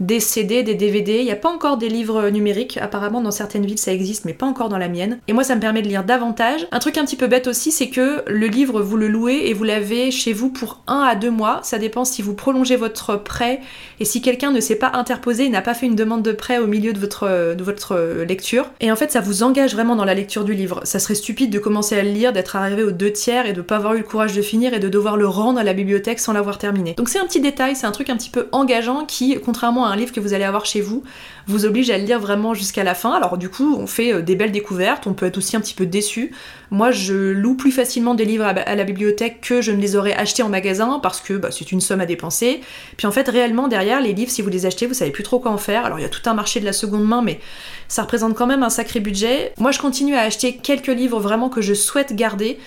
des 0.00 0.20
CD, 0.20 0.62
des 0.62 0.74
DVD. 0.74 1.18
Il 1.18 1.24
n'y 1.24 1.32
a 1.32 1.36
pas 1.36 1.50
encore 1.50 1.76
des 1.76 1.88
livres 1.88 2.28
numériques. 2.30 2.78
Apparemment, 2.80 3.20
dans 3.20 3.30
certaines 3.30 3.66
villes, 3.66 3.78
ça 3.78 3.92
existe, 3.92 4.24
mais 4.24 4.34
pas 4.34 4.46
encore 4.46 4.68
dans 4.68 4.78
la 4.78 4.88
mienne. 4.88 5.18
Et 5.28 5.32
moi, 5.32 5.44
ça 5.44 5.56
me 5.56 5.60
permet 5.60 5.82
de 5.82 5.88
lire 5.88 6.04
davantage. 6.04 6.66
Un 6.70 6.78
truc 6.78 6.98
un 6.98 7.04
petit 7.04 7.16
peu 7.16 7.26
bête 7.26 7.46
aussi, 7.46 7.72
c'est 7.72 7.90
que 7.90 8.22
le 8.26 8.46
livre, 8.46 8.80
vous 8.80 8.96
le 8.96 9.08
louez 9.08 9.48
et 9.48 9.54
vous 9.54 9.64
l'avez 9.64 10.10
chez 10.10 10.32
vous 10.32 10.51
pour 10.52 10.80
un 10.86 11.00
à 11.00 11.14
deux 11.14 11.30
mois. 11.30 11.60
Ça 11.62 11.78
dépend 11.78 12.04
si 12.04 12.22
vous 12.22 12.34
prolongez 12.34 12.76
votre 12.76 13.16
prêt 13.16 13.60
et 14.00 14.04
si 14.04 14.22
quelqu'un 14.22 14.50
ne 14.50 14.60
s'est 14.60 14.76
pas 14.76 14.92
interposé 14.94 15.48
n'a 15.48 15.62
pas 15.62 15.74
fait 15.74 15.86
une 15.86 15.96
demande 15.96 16.22
de 16.22 16.32
prêt 16.32 16.58
au 16.58 16.66
milieu 16.66 16.92
de 16.92 16.98
votre, 16.98 17.54
de 17.54 17.64
votre 17.64 18.22
lecture. 18.26 18.70
Et 18.80 18.92
en 18.92 18.96
fait, 18.96 19.10
ça 19.10 19.20
vous 19.20 19.42
engage 19.42 19.74
vraiment 19.74 19.96
dans 19.96 20.04
la 20.04 20.14
lecture 20.14 20.44
du 20.44 20.54
livre. 20.54 20.80
Ça 20.84 20.98
serait 20.98 21.14
stupide 21.14 21.50
de 21.50 21.58
commencer 21.58 21.98
à 21.98 22.02
le 22.02 22.10
lire, 22.10 22.32
d'être 22.32 22.56
arrivé 22.56 22.82
aux 22.82 22.90
deux 22.90 23.12
tiers 23.12 23.46
et 23.46 23.52
de 23.52 23.62
pas 23.62 23.76
avoir 23.76 23.94
eu 23.94 23.98
le 23.98 24.04
courage 24.04 24.34
de 24.34 24.42
finir 24.42 24.74
et 24.74 24.78
de 24.78 24.88
devoir 24.88 25.16
le 25.16 25.26
rendre 25.26 25.58
à 25.58 25.64
la 25.64 25.72
bibliothèque 25.72 26.20
sans 26.20 26.32
l'avoir 26.32 26.58
terminé. 26.58 26.94
Donc 26.94 27.08
c'est 27.08 27.18
un 27.18 27.26
petit 27.26 27.40
détail, 27.40 27.76
c'est 27.76 27.86
un 27.86 27.92
truc 27.92 28.10
un 28.10 28.16
petit 28.16 28.30
peu 28.30 28.48
engageant 28.52 29.04
qui, 29.04 29.38
contrairement 29.44 29.86
à 29.86 29.90
un 29.90 29.96
livre 29.96 30.12
que 30.12 30.20
vous 30.20 30.34
allez 30.34 30.44
avoir 30.44 30.66
chez 30.66 30.80
vous, 30.80 31.02
vous 31.46 31.64
oblige 31.64 31.90
à 31.90 31.98
le 31.98 32.04
lire 32.04 32.20
vraiment 32.20 32.54
jusqu'à 32.54 32.84
la 32.84 32.94
fin. 32.94 33.12
Alors 33.12 33.38
du 33.38 33.48
coup, 33.48 33.76
on 33.78 33.86
fait 33.86 34.14
euh, 34.14 34.22
des 34.22 34.36
belles 34.36 34.52
découvertes, 34.52 35.06
on 35.06 35.14
peut 35.14 35.26
être 35.26 35.38
aussi 35.38 35.56
un 35.56 35.60
petit 35.60 35.74
peu 35.74 35.86
déçu. 35.86 36.32
Moi, 36.70 36.90
je 36.90 37.14
loue 37.32 37.54
plus 37.54 37.72
facilement 37.72 38.14
des 38.14 38.24
livres 38.24 38.44
à 38.44 38.74
la 38.74 38.84
bibliothèque 38.84 39.40
que 39.42 39.60
je 39.60 39.72
ne 39.72 39.80
les 39.80 39.94
aurais 39.94 40.14
achetés 40.14 40.42
en 40.42 40.48
magasin 40.48 41.00
parce 41.02 41.20
que 41.20 41.34
bah, 41.34 41.50
c'est 41.50 41.70
une 41.70 41.80
somme 41.80 42.00
à 42.00 42.06
dépenser. 42.06 42.60
Puis 42.96 43.06
en 43.06 43.12
fait, 43.12 43.28
réellement, 43.28 43.68
derrière, 43.68 44.00
les 44.00 44.12
livres, 44.12 44.30
si 44.30 44.42
vous 44.42 44.48
les 44.48 44.64
achetez, 44.64 44.86
vous 44.86 44.94
savez 44.94 45.10
plus 45.10 45.22
trop 45.22 45.38
quoi 45.38 45.50
en 45.50 45.58
faire. 45.58 45.84
Alors 45.84 45.98
il 45.98 46.02
y 46.02 46.06
a 46.06 46.08
tout 46.08 46.28
un 46.28 46.34
marché 46.34 46.60
de 46.60 46.64
la 46.64 46.72
seconde 46.72 47.06
main, 47.06 47.22
mais 47.22 47.40
ça 47.88 48.02
représente 48.02 48.34
quand 48.34 48.46
même 48.46 48.62
un 48.62 48.70
sacré 48.70 49.00
budget. 49.00 49.52
Moi, 49.58 49.70
je 49.70 49.78
continue 49.78 50.14
à 50.14 50.20
acheter 50.22 50.56
quelques 50.56 50.86
livres 50.86 51.20
vraiment 51.20 51.50
que 51.50 51.60
je 51.60 51.74
souhaite 51.74 52.14
garder. 52.14 52.58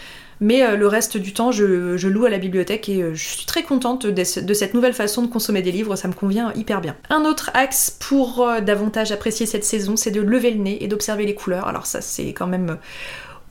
Mais 0.41 0.63
euh, 0.63 0.75
le 0.75 0.87
reste 0.87 1.17
du 1.17 1.33
temps, 1.33 1.51
je, 1.51 2.07
loue 2.07 2.25
à 2.25 2.29
la 2.29 2.37
bibliothèque 2.37 2.89
et 2.89 3.01
euh, 3.01 3.13
je 3.13 3.23
suis 3.23 3.45
très 3.45 3.63
contente 3.63 4.05
de, 4.05 4.23
cette 4.23 4.73
nouvelle 4.73 4.93
façon 4.93 5.21
de 5.21 5.27
consommer 5.27 5.61
des 5.61 5.71
livres, 5.71 5.95
ça 5.95 6.07
me 6.07 6.13
convient 6.13 6.51
hyper 6.53 6.81
bien. 6.81 6.95
Un 7.09 7.25
autre 7.25 7.51
axe 7.53 7.95
pour 7.99 8.41
euh, 8.41 8.61
davantage 8.61 9.11
apprécier 9.11 9.45
cette 9.45 9.63
saison, 9.63 9.95
c'est 9.95 10.11
de 10.11 10.21
lever 10.21 10.51
le 10.51 10.59
nez 10.59 10.83
et 10.83 10.87
d'observer 10.87 11.25
les 11.25 11.35
couleurs. 11.35 11.67
Alors 11.67 11.85
ça, 11.85 12.01
c'est 12.01 12.33
quand 12.33 12.47
même 12.47 12.77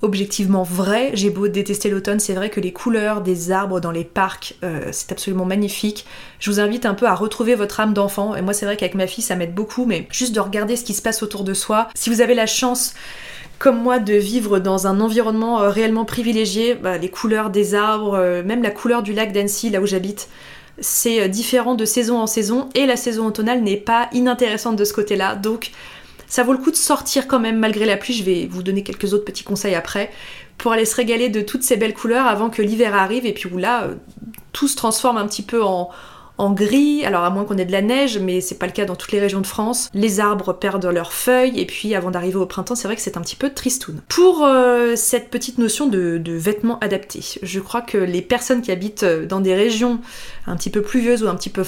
objectivement 0.04 0.62
vrai. 0.62 1.10
J'ai 1.14 1.30
beau 1.30 1.48
détester 1.48 1.90
l'automne, 1.90 2.20
c'est 2.20 2.34
vrai 2.34 2.50
que 2.50 2.60
les 2.60 2.72
couleurs 2.72 3.20
des 3.20 3.50
arbres 3.50 3.80
dans 3.80 3.90
les 3.90 4.04
parcs, 4.04 4.54
c'est 4.92 5.10
absolument 5.10 5.44
magnifique. 5.44 6.06
Je 6.38 6.50
vous 6.50 6.60
invite 6.60 6.86
un 6.86 6.94
peu 6.94 7.06
à 7.06 7.14
retrouver 7.14 7.54
votre 7.54 7.80
âme 7.80 7.94
d'enfant. 7.94 8.36
Et 8.36 8.42
moi, 8.42 8.52
c'est 8.52 8.66
vrai 8.66 8.76
qu'avec 8.76 8.94
ma 8.94 9.06
fille, 9.06 9.24
ça 9.24 9.34
m'aide 9.34 9.54
beaucoup, 9.54 9.86
mais 9.86 10.06
juste 10.10 10.34
de 10.34 10.40
regarder 10.40 10.76
ce 10.76 10.84
qui 10.84 10.94
se 10.94 11.02
passe 11.02 11.22
autour 11.22 11.42
de 11.42 11.54
soi. 11.54 11.88
Si 11.94 12.10
vous 12.10 12.20
avez 12.20 12.34
la 12.34 12.46
chance 12.46 12.94
comme 13.58 13.80
moi 13.80 13.98
de 13.98 14.14
vivre 14.14 14.58
dans 14.58 14.86
un 14.86 15.00
environnement 15.00 15.62
euh, 15.62 15.70
réellement 15.70 16.04
privilégié, 16.04 16.74
bah, 16.74 16.98
les 16.98 17.08
couleurs 17.08 17.50
des 17.50 17.74
arbres, 17.74 18.14
euh, 18.14 18.42
même 18.42 18.62
la 18.62 18.70
couleur 18.70 19.02
du 19.02 19.12
lac 19.12 19.32
d'Annecy, 19.32 19.70
là 19.70 19.80
où 19.80 19.86
j'habite, 19.86 20.28
c'est 20.80 21.22
euh, 21.22 21.28
différent 21.28 21.74
de 21.74 21.84
saison 21.84 22.18
en 22.18 22.26
saison 22.26 22.68
et 22.74 22.86
la 22.86 22.96
saison 22.96 23.26
automnale 23.26 23.62
n'est 23.62 23.76
pas 23.76 24.08
inintéressante 24.12 24.76
de 24.76 24.84
ce 24.84 24.92
côté-là. 24.92 25.36
Donc 25.36 25.70
ça 26.34 26.42
vaut 26.42 26.50
le 26.50 26.58
coup 26.58 26.72
de 26.72 26.76
sortir 26.76 27.28
quand 27.28 27.38
même 27.38 27.60
malgré 27.60 27.84
la 27.84 27.96
pluie. 27.96 28.12
Je 28.12 28.24
vais 28.24 28.48
vous 28.50 28.64
donner 28.64 28.82
quelques 28.82 29.12
autres 29.12 29.24
petits 29.24 29.44
conseils 29.44 29.76
après 29.76 30.10
pour 30.58 30.72
aller 30.72 30.84
se 30.84 30.96
régaler 30.96 31.28
de 31.28 31.42
toutes 31.42 31.62
ces 31.62 31.76
belles 31.76 31.94
couleurs 31.94 32.26
avant 32.26 32.50
que 32.50 32.60
l'hiver 32.60 32.92
arrive 32.96 33.24
et 33.24 33.32
puis 33.32 33.48
où 33.48 33.56
là 33.56 33.86
tout 34.50 34.66
se 34.66 34.74
transforme 34.74 35.16
un 35.16 35.28
petit 35.28 35.44
peu 35.44 35.62
en, 35.62 35.90
en 36.36 36.52
gris, 36.52 37.04
alors 37.04 37.22
à 37.22 37.30
moins 37.30 37.44
qu'on 37.44 37.58
ait 37.58 37.64
de 37.64 37.72
la 37.72 37.82
neige, 37.82 38.18
mais 38.18 38.40
c'est 38.40 38.56
pas 38.56 38.66
le 38.66 38.72
cas 38.72 38.84
dans 38.84 38.96
toutes 38.96 39.12
les 39.12 39.20
régions 39.20 39.40
de 39.40 39.46
France. 39.46 39.88
Les 39.94 40.18
arbres 40.18 40.52
perdent 40.52 40.86
leurs 40.86 41.12
feuilles, 41.12 41.60
et 41.60 41.66
puis 41.66 41.94
avant 41.94 42.10
d'arriver 42.10 42.36
au 42.36 42.46
printemps, 42.46 42.74
c'est 42.74 42.88
vrai 42.88 42.96
que 42.96 43.02
c'est 43.02 43.16
un 43.16 43.20
petit 43.20 43.36
peu 43.36 43.50
tristoun. 43.50 44.00
Pour 44.08 44.44
euh, 44.44 44.96
cette 44.96 45.30
petite 45.30 45.58
notion 45.58 45.86
de, 45.86 46.20
vêtements 46.26 46.78
adaptés, 46.80 47.38
je 47.42 47.60
crois 47.60 47.82
que 47.82 47.98
les 47.98 48.22
personnes 48.22 48.62
qui 48.62 48.72
habitent 48.72 49.04
euh, 49.04 49.26
dans 49.26 49.40
des 49.40 49.54
régions 49.54 50.00
un 50.46 50.56
petit 50.56 50.70
peu 50.70 50.82
pluvieuses 50.82 51.22
ou 51.22 51.28
un 51.28 51.36
petit 51.36 51.50
peu, 51.50 51.62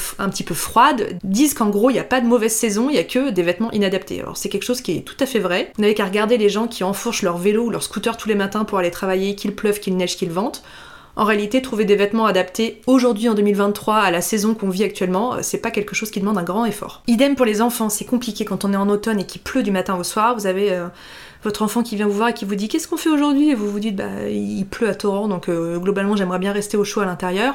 froides 0.54 1.18
disent 1.22 1.54
qu'en 1.54 1.70
gros, 1.70 1.90
il 1.90 1.94
n'y 1.94 1.98
a 1.98 2.04
pas 2.04 2.20
de 2.20 2.26
mauvaise 2.26 2.52
saison, 2.52 2.88
il 2.90 2.96
y 2.96 2.98
a 2.98 3.04
que 3.04 3.30
des 3.30 3.42
vêtements 3.42 3.70
inadaptés. 3.70 4.20
Alors 4.20 4.36
c'est 4.36 4.48
quelque 4.48 4.64
chose 4.64 4.80
qui 4.80 4.96
est 4.96 5.02
tout 5.02 5.16
à 5.20 5.26
fait 5.26 5.38
vrai. 5.38 5.70
Vous 5.76 5.82
n'avez 5.82 5.94
qu'à 5.94 6.04
regarder 6.04 6.38
les 6.38 6.48
gens 6.48 6.66
qui 6.66 6.84
enfourchent 6.84 7.22
leur 7.22 7.38
vélo 7.38 7.66
ou 7.66 7.70
leur 7.70 7.82
scooter 7.82 8.16
tous 8.16 8.28
les 8.28 8.34
matins 8.34 8.64
pour 8.64 8.78
aller 8.78 8.90
travailler, 8.90 9.34
qu'il 9.34 9.54
pleuve, 9.54 9.80
qu'il 9.80 9.96
neige, 9.96 10.16
qu'il 10.16 10.30
vente. 10.30 10.62
En 11.18 11.24
réalité, 11.24 11.62
trouver 11.62 11.86
des 11.86 11.96
vêtements 11.96 12.26
adaptés 12.26 12.82
aujourd'hui 12.86 13.30
en 13.30 13.34
2023 13.34 13.96
à 13.96 14.10
la 14.10 14.20
saison 14.20 14.54
qu'on 14.54 14.68
vit 14.68 14.84
actuellement, 14.84 15.34
euh, 15.34 15.38
c'est 15.40 15.58
pas 15.58 15.70
quelque 15.70 15.94
chose 15.94 16.10
qui 16.10 16.20
demande 16.20 16.36
un 16.36 16.42
grand 16.42 16.66
effort. 16.66 17.02
Idem 17.06 17.36
pour 17.36 17.46
les 17.46 17.62
enfants, 17.62 17.88
c'est 17.88 18.04
compliqué 18.04 18.44
quand 18.44 18.66
on 18.66 18.72
est 18.74 18.76
en 18.76 18.90
automne 18.90 19.18
et 19.18 19.24
qu'il 19.24 19.40
pleut 19.40 19.62
du 19.62 19.70
matin 19.70 19.96
au 19.96 20.04
soir. 20.04 20.34
Vous 20.36 20.46
avez 20.46 20.72
euh, 20.72 20.88
votre 21.42 21.62
enfant 21.62 21.82
qui 21.82 21.96
vient 21.96 22.06
vous 22.06 22.12
voir 22.12 22.28
et 22.28 22.34
qui 22.34 22.44
vous 22.44 22.54
dit 22.54 22.68
qu'est-ce 22.68 22.86
qu'on 22.86 22.98
fait 22.98 23.08
aujourd'hui? 23.08 23.48
Et 23.48 23.54
vous 23.54 23.70
vous 23.70 23.80
dites 23.80 23.96
bah 23.96 24.28
il 24.28 24.66
pleut 24.66 24.90
à 24.90 24.94
torrent 24.94 25.26
donc 25.26 25.48
euh, 25.48 25.78
globalement 25.78 26.16
j'aimerais 26.16 26.38
bien 26.38 26.52
rester 26.52 26.76
au 26.76 26.84
chaud 26.84 27.00
à 27.00 27.06
l'intérieur 27.06 27.54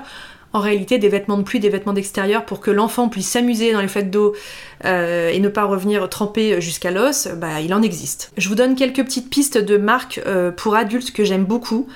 en 0.53 0.59
réalité 0.59 0.97
des 0.97 1.07
vêtements 1.07 1.37
de 1.37 1.43
pluie, 1.43 1.59
des 1.59 1.69
vêtements 1.69 1.93
d'extérieur 1.93 2.45
pour 2.45 2.59
que 2.59 2.71
l'enfant 2.71 3.09
puisse 3.09 3.29
s'amuser 3.29 3.71
dans 3.71 3.79
les 3.79 3.87
fêtes 3.87 4.11
d'eau 4.11 4.35
et 4.83 5.39
ne 5.39 5.47
pas 5.47 5.63
revenir 5.63 6.09
trempé 6.09 6.59
jusqu'à 6.59 6.91
l'os, 6.91 7.29
bah, 7.37 7.61
il 7.61 7.73
en 7.73 7.81
existe. 7.81 8.33
Je 8.35 8.49
vous 8.49 8.55
donne 8.55 8.75
quelques 8.75 9.01
petites 9.01 9.29
pistes 9.29 9.57
de 9.57 9.77
marques 9.77 10.19
pour 10.57 10.75
adultes 10.75 11.13
que 11.13 11.23
j'aime 11.23 11.45
beaucoup. 11.45 11.87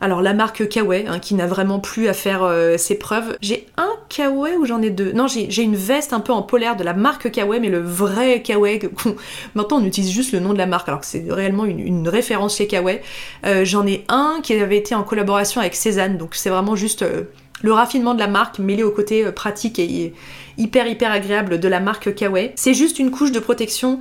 Alors 0.00 0.22
la 0.22 0.34
marque 0.34 0.68
Kawaii, 0.68 1.06
hein, 1.06 1.18
qui 1.18 1.34
n'a 1.34 1.46
vraiment 1.46 1.78
plus 1.80 2.08
à 2.08 2.12
faire 2.12 2.42
euh, 2.42 2.76
ses 2.76 2.96
preuves. 2.96 3.36
J'ai 3.40 3.66
un 3.76 3.90
Kawaii 4.08 4.56
ou 4.56 4.66
j'en 4.66 4.82
ai 4.82 4.90
deux? 4.90 5.12
Non, 5.12 5.26
j'ai 5.28 5.62
une 5.62 5.76
veste 5.76 6.12
un 6.12 6.20
peu 6.20 6.32
en 6.32 6.42
polaire 6.42 6.76
de 6.76 6.84
la 6.84 6.94
marque 6.94 7.30
Kawaii, 7.30 7.60
mais 7.60 7.70
le 7.70 7.80
vrai 7.80 8.42
Kawaii. 8.42 8.80
Maintenant, 9.54 9.78
on 9.78 9.84
utilise 9.84 10.10
juste 10.10 10.32
le 10.32 10.40
nom 10.40 10.52
de 10.52 10.58
la 10.58 10.66
marque, 10.66 10.88
alors 10.88 11.00
que 11.00 11.06
c'est 11.06 11.24
réellement 11.28 11.64
une, 11.64 12.08
référence 12.08 12.58
chez 12.58 12.66
Kawaii. 12.66 13.00
j'en 13.62 13.86
ai 13.86 14.04
un 14.08 14.40
qui 14.42 14.52
avait 14.52 14.76
été 14.76 14.94
en 14.94 15.02
collaboration 15.02 15.60
avec 15.60 15.74
Cézanne, 15.74 16.18
donc 16.18 16.34
c'est 16.34 16.50
vraiment 16.50 16.76
juste 16.76 17.04
le 17.64 17.72
raffinement 17.72 18.14
de 18.14 18.20
la 18.20 18.28
marque 18.28 18.58
mêlé 18.58 18.82
au 18.82 18.90
côté 18.90 19.24
euh, 19.24 19.32
pratique 19.32 19.78
et 19.78 20.12
hyper 20.58 20.86
hyper 20.86 21.10
agréable 21.10 21.58
de 21.58 21.68
la 21.68 21.80
marque 21.80 22.14
Kawaii. 22.14 22.52
C'est 22.56 22.74
juste 22.74 22.98
une 22.98 23.10
couche 23.10 23.32
de 23.32 23.40
protection 23.40 24.00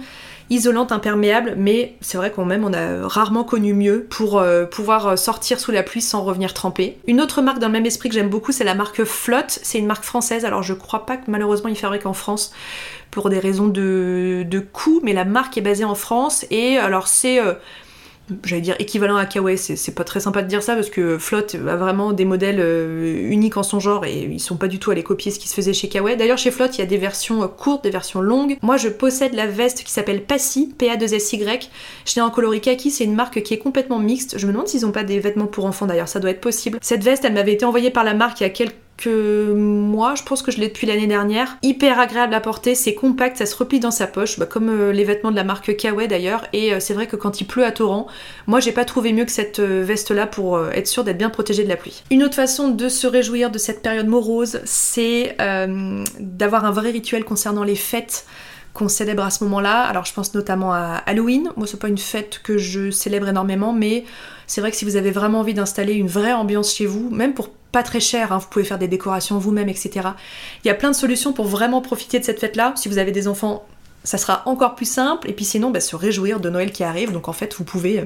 isolante 0.53 0.91
imperméable, 0.91 1.55
mais 1.57 1.95
c'est 2.01 2.17
vrai 2.17 2.31
qu'on 2.31 2.45
même 2.45 2.63
on 2.63 2.73
a 2.73 3.07
rarement 3.07 3.43
connu 3.43 3.73
mieux 3.73 4.05
pour 4.09 4.39
euh, 4.39 4.65
pouvoir 4.65 5.17
sortir 5.17 5.59
sous 5.59 5.71
la 5.71 5.83
pluie 5.83 6.01
sans 6.01 6.23
revenir 6.23 6.53
tremper. 6.53 6.97
Une 7.07 7.21
autre 7.21 7.41
marque 7.41 7.59
dans 7.59 7.67
le 7.67 7.73
même 7.73 7.85
esprit 7.85 8.09
que 8.09 8.15
j'aime 8.15 8.29
beaucoup, 8.29 8.51
c'est 8.51 8.63
la 8.63 8.75
marque 8.75 9.03
Flotte. 9.03 9.59
C'est 9.63 9.79
une 9.79 9.87
marque 9.87 10.03
française. 10.03 10.45
Alors 10.45 10.63
je 10.63 10.73
crois 10.73 11.05
pas 11.05 11.17
que 11.17 11.29
malheureusement 11.29 11.69
ils 11.69 11.77
fabriquent 11.77 12.05
en 12.05 12.13
France 12.13 12.53
pour 13.11 13.29
des 13.29 13.39
raisons 13.39 13.67
de, 13.67 14.43
de 14.47 14.59
coût, 14.59 14.99
mais 15.03 15.13
la 15.13 15.25
marque 15.25 15.57
est 15.57 15.61
basée 15.61 15.85
en 15.85 15.95
France 15.95 16.45
et 16.49 16.77
alors 16.77 17.07
c'est 17.07 17.39
euh, 17.39 17.53
j'allais 18.43 18.61
dire 18.61 18.75
équivalent 18.79 19.17
à 19.17 19.25
Kawaii, 19.25 19.57
c'est 19.57 19.95
pas 19.95 20.03
très 20.03 20.19
sympa 20.19 20.41
de 20.41 20.47
dire 20.47 20.63
ça 20.63 20.75
parce 20.75 20.89
que 20.89 21.17
Flotte 21.17 21.55
a 21.55 21.75
vraiment 21.75 22.13
des 22.13 22.25
modèles 22.25 22.59
euh, 22.59 23.29
uniques 23.29 23.57
en 23.57 23.63
son 23.63 23.79
genre 23.79 24.05
et 24.05 24.23
ils 24.23 24.39
sont 24.39 24.55
pas 24.55 24.67
du 24.67 24.79
tout 24.79 24.91
à 24.91 24.95
les 24.95 25.03
copier 25.03 25.31
ce 25.31 25.39
qui 25.39 25.49
se 25.49 25.53
faisait 25.53 25.73
chez 25.73 25.89
Kawaii. 25.89 26.15
D'ailleurs 26.15 26.37
chez 26.37 26.51
Flotte 26.51 26.77
il 26.77 26.79
y 26.79 26.83
a 26.83 26.87
des 26.87 26.97
versions 26.97 27.43
euh, 27.43 27.47
courtes, 27.47 27.83
des 27.83 27.89
versions 27.89 28.21
longues. 28.21 28.57
Moi 28.61 28.77
je 28.77 28.89
possède 28.89 29.33
la 29.33 29.47
veste 29.47 29.83
qui 29.83 29.91
s'appelle 29.91 30.23
Passy, 30.23 30.73
PA2SY. 30.79 31.69
Je 32.05 32.15
l'ai 32.15 32.21
en 32.21 32.29
coloris 32.29 32.61
kaki, 32.61 32.91
c'est 32.91 33.03
une 33.03 33.15
marque 33.15 33.41
qui 33.43 33.53
est 33.53 33.59
complètement 33.59 33.99
mixte. 33.99 34.37
Je 34.37 34.47
me 34.47 34.53
demande 34.53 34.67
s'ils 34.67 34.85
ont 34.85 34.91
pas 34.91 35.03
des 35.03 35.19
vêtements 35.19 35.47
pour 35.47 35.65
enfants 35.65 35.85
d'ailleurs, 35.85 36.07
ça 36.07 36.19
doit 36.19 36.31
être 36.31 36.41
possible. 36.41 36.79
Cette 36.81 37.03
veste 37.03 37.25
elle 37.25 37.33
m'avait 37.33 37.53
été 37.53 37.65
envoyée 37.65 37.91
par 37.91 38.03
la 38.03 38.13
marque 38.13 38.39
il 38.39 38.43
y 38.43 38.47
a 38.47 38.49
quelques 38.49 38.75
que 38.97 39.53
moi, 39.53 40.15
je 40.15 40.23
pense 40.23 40.41
que 40.41 40.51
je 40.51 40.59
l'ai 40.59 40.67
depuis 40.67 40.87
l'année 40.87 41.07
dernière. 41.07 41.57
Hyper 41.61 41.99
agréable 41.99 42.33
à 42.33 42.39
porter, 42.39 42.75
c'est 42.75 42.93
compact, 42.93 43.37
ça 43.37 43.45
se 43.45 43.55
replie 43.55 43.79
dans 43.79 43.91
sa 43.91 44.07
poche, 44.07 44.39
bah, 44.39 44.45
comme 44.45 44.69
euh, 44.69 44.91
les 44.91 45.03
vêtements 45.03 45.31
de 45.31 45.35
la 45.35 45.43
marque 45.43 45.75
Kawaii 45.75 46.07
d'ailleurs. 46.07 46.45
Et 46.53 46.73
euh, 46.73 46.79
c'est 46.79 46.93
vrai 46.93 47.07
que 47.07 47.15
quand 47.15 47.41
il 47.41 47.45
pleut 47.45 47.65
à 47.65 47.71
torrent, 47.71 48.07
moi 48.47 48.59
j'ai 48.59 48.71
pas 48.71 48.85
trouvé 48.85 49.13
mieux 49.13 49.25
que 49.25 49.31
cette 49.31 49.59
euh, 49.59 49.83
veste-là 49.83 50.27
pour 50.27 50.59
être 50.67 50.87
sûr 50.87 51.03
d'être 51.03 51.17
bien 51.17 51.29
protégée 51.29 51.63
de 51.63 51.69
la 51.69 51.75
pluie. 51.75 52.03
Une 52.11 52.23
autre 52.23 52.35
façon 52.35 52.69
de 52.69 52.89
se 52.89 53.07
réjouir 53.07 53.51
de 53.51 53.57
cette 53.57 53.81
période 53.81 54.07
morose, 54.07 54.59
c'est 54.65 55.35
d'avoir 56.19 56.65
un 56.65 56.71
vrai 56.71 56.91
rituel 56.91 57.23
concernant 57.23 57.63
les 57.63 57.75
fêtes 57.75 58.25
qu'on 58.73 58.87
célèbre 58.87 59.23
à 59.23 59.29
ce 59.29 59.43
moment-là. 59.43 59.83
Alors 59.83 60.05
je 60.05 60.13
pense 60.13 60.33
notamment 60.33 60.73
à 60.73 61.01
Halloween. 61.05 61.49
Moi 61.57 61.67
c'est 61.67 61.79
pas 61.79 61.87
une 61.87 61.97
fête 61.97 62.41
que 62.43 62.57
je 62.57 62.91
célèbre 62.91 63.27
énormément, 63.27 63.73
mais 63.73 64.05
c'est 64.47 64.61
vrai 64.61 64.71
que 64.71 64.77
si 64.77 64.85
vous 64.85 64.95
avez 64.95 65.11
vraiment 65.11 65.39
envie 65.39 65.53
d'installer 65.53 65.93
une 65.93 66.07
vraie 66.07 66.33
ambiance 66.33 66.73
chez 66.73 66.85
vous, 66.85 67.09
même 67.09 67.33
pour 67.33 67.49
pas 67.73 67.83
très 67.83 67.99
cher, 67.99 68.31
hein, 68.31 68.37
vous 68.37 68.47
pouvez 68.47 68.63
faire 68.63 68.77
des 68.77 68.87
décorations 68.87 69.39
vous-même, 69.39 69.67
etc. 69.67 70.09
Il 70.63 70.67
y 70.67 70.71
a 70.71 70.75
plein 70.75 70.91
de 70.91 70.95
solutions 70.95 71.33
pour 71.33 71.47
vraiment 71.47 71.81
profiter 71.81 72.19
de 72.19 72.23
cette 72.23 72.39
fête-là. 72.39 72.73
Si 72.77 72.87
vous 72.87 72.99
avez 72.99 73.11
des 73.11 73.27
enfants, 73.27 73.65
ça 74.03 74.19
sera 74.19 74.43
encore 74.45 74.75
plus 74.75 74.89
simple. 74.89 75.27
Et 75.29 75.33
puis 75.33 75.43
sinon, 75.43 75.71
bah, 75.71 75.79
se 75.79 75.95
réjouir 75.95 76.39
de 76.39 76.49
Noël 76.51 76.71
qui 76.71 76.83
arrive. 76.83 77.11
Donc 77.11 77.27
en 77.27 77.33
fait, 77.33 77.55
vous 77.55 77.63
pouvez 77.63 77.99
euh, 77.99 78.05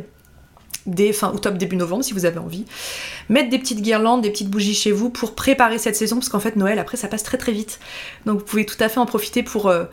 dès 0.86 1.12
fin 1.12 1.29
octobre, 1.29 1.57
début 1.57 1.75
novembre, 1.75 2.05
si 2.05 2.13
vous 2.13 2.24
avez 2.24 2.39
envie. 2.39 2.65
Mettre 3.27 3.50
des 3.50 3.59
petites 3.59 3.81
guirlandes, 3.81 4.21
des 4.21 4.29
petites 4.31 4.50
bougies 4.50 4.74
chez 4.74 4.93
vous 4.93 5.09
pour 5.09 5.36
préparer 5.36 5.77
cette 5.79 5.97
saison, 5.97 6.15
parce 6.15 6.29
qu'en 6.29 6.39
fait 6.39 6.55
Noël 6.55 6.79
après 6.79 6.95
ça 6.95 7.09
passe 7.09 7.24
très 7.24 7.38
très 7.38 7.51
vite. 7.51 7.79
Donc 8.25 8.39
vous 8.39 8.45
pouvez 8.45 8.65
tout 8.65 8.77
à 8.79 8.88
fait 8.88 9.00
en 9.00 9.05
profiter 9.05 9.43
pour, 9.43 9.67
euh, 9.67 9.83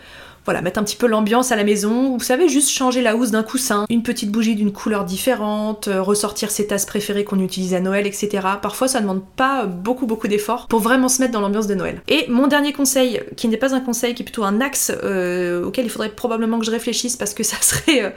voilà, 0.44 0.60
mettre 0.60 0.78
un 0.78 0.84
petit 0.84 0.96
peu 0.96 1.06
l'ambiance 1.06 1.52
à 1.52 1.56
la 1.56 1.64
maison. 1.64 2.16
Vous 2.16 2.24
savez, 2.24 2.48
juste 2.48 2.70
changer 2.70 3.00
la 3.00 3.16
housse 3.16 3.30
d'un 3.30 3.42
coussin, 3.42 3.86
une 3.88 4.02
petite 4.02 4.30
bougie 4.30 4.54
d'une 4.54 4.72
couleur 4.72 5.04
différente, 5.04 5.88
euh, 5.88 6.02
ressortir 6.02 6.50
ses 6.50 6.66
tasses 6.66 6.86
préférées 6.86 7.24
qu'on 7.24 7.40
utilise 7.40 7.74
à 7.74 7.80
Noël, 7.80 8.06
etc. 8.06 8.46
Parfois, 8.60 8.88
ça 8.88 9.00
demande 9.00 9.22
pas 9.36 9.64
beaucoup, 9.64 10.06
beaucoup 10.06 10.28
d'efforts 10.28 10.66
pour 10.66 10.80
vraiment 10.80 11.08
se 11.08 11.22
mettre 11.22 11.32
dans 11.32 11.40
l'ambiance 11.40 11.66
de 11.66 11.74
Noël. 11.74 12.02
Et 12.08 12.26
mon 12.28 12.46
dernier 12.46 12.72
conseil, 12.72 13.22
qui 13.36 13.48
n'est 13.48 13.56
pas 13.56 13.74
un 13.74 13.80
conseil, 13.80 14.14
qui 14.14 14.22
est 14.22 14.24
plutôt 14.24 14.44
un 14.44 14.60
axe 14.60 14.92
euh, 15.02 15.64
auquel 15.64 15.86
il 15.86 15.90
faudrait 15.90 16.10
probablement 16.10 16.58
que 16.58 16.66
je 16.66 16.70
réfléchisse 16.70 17.16
parce 17.16 17.34
que 17.34 17.42
ça 17.42 17.56
serait. 17.60 18.04
Euh, 18.04 18.10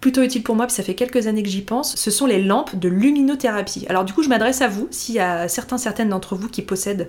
plutôt 0.00 0.22
utile 0.22 0.44
pour 0.44 0.54
moi, 0.54 0.66
puis 0.66 0.76
ça 0.76 0.84
fait 0.84 0.94
quelques 0.94 1.26
années 1.26 1.42
que 1.42 1.48
j'y 1.48 1.62
pense, 1.62 1.96
ce 1.96 2.12
sont 2.12 2.26
les 2.26 2.40
lampes 2.40 2.76
de 2.76 2.88
luminothérapie. 2.88 3.84
Alors 3.88 4.04
du 4.04 4.12
coup, 4.12 4.22
je 4.22 4.28
m'adresse 4.28 4.62
à 4.62 4.68
vous, 4.68 4.86
s'il 4.92 5.16
y 5.16 5.18
a 5.18 5.48
certains, 5.48 5.76
certaines 5.76 6.10
d'entre 6.10 6.36
vous 6.36 6.48
qui 6.48 6.62
possèdent 6.62 7.08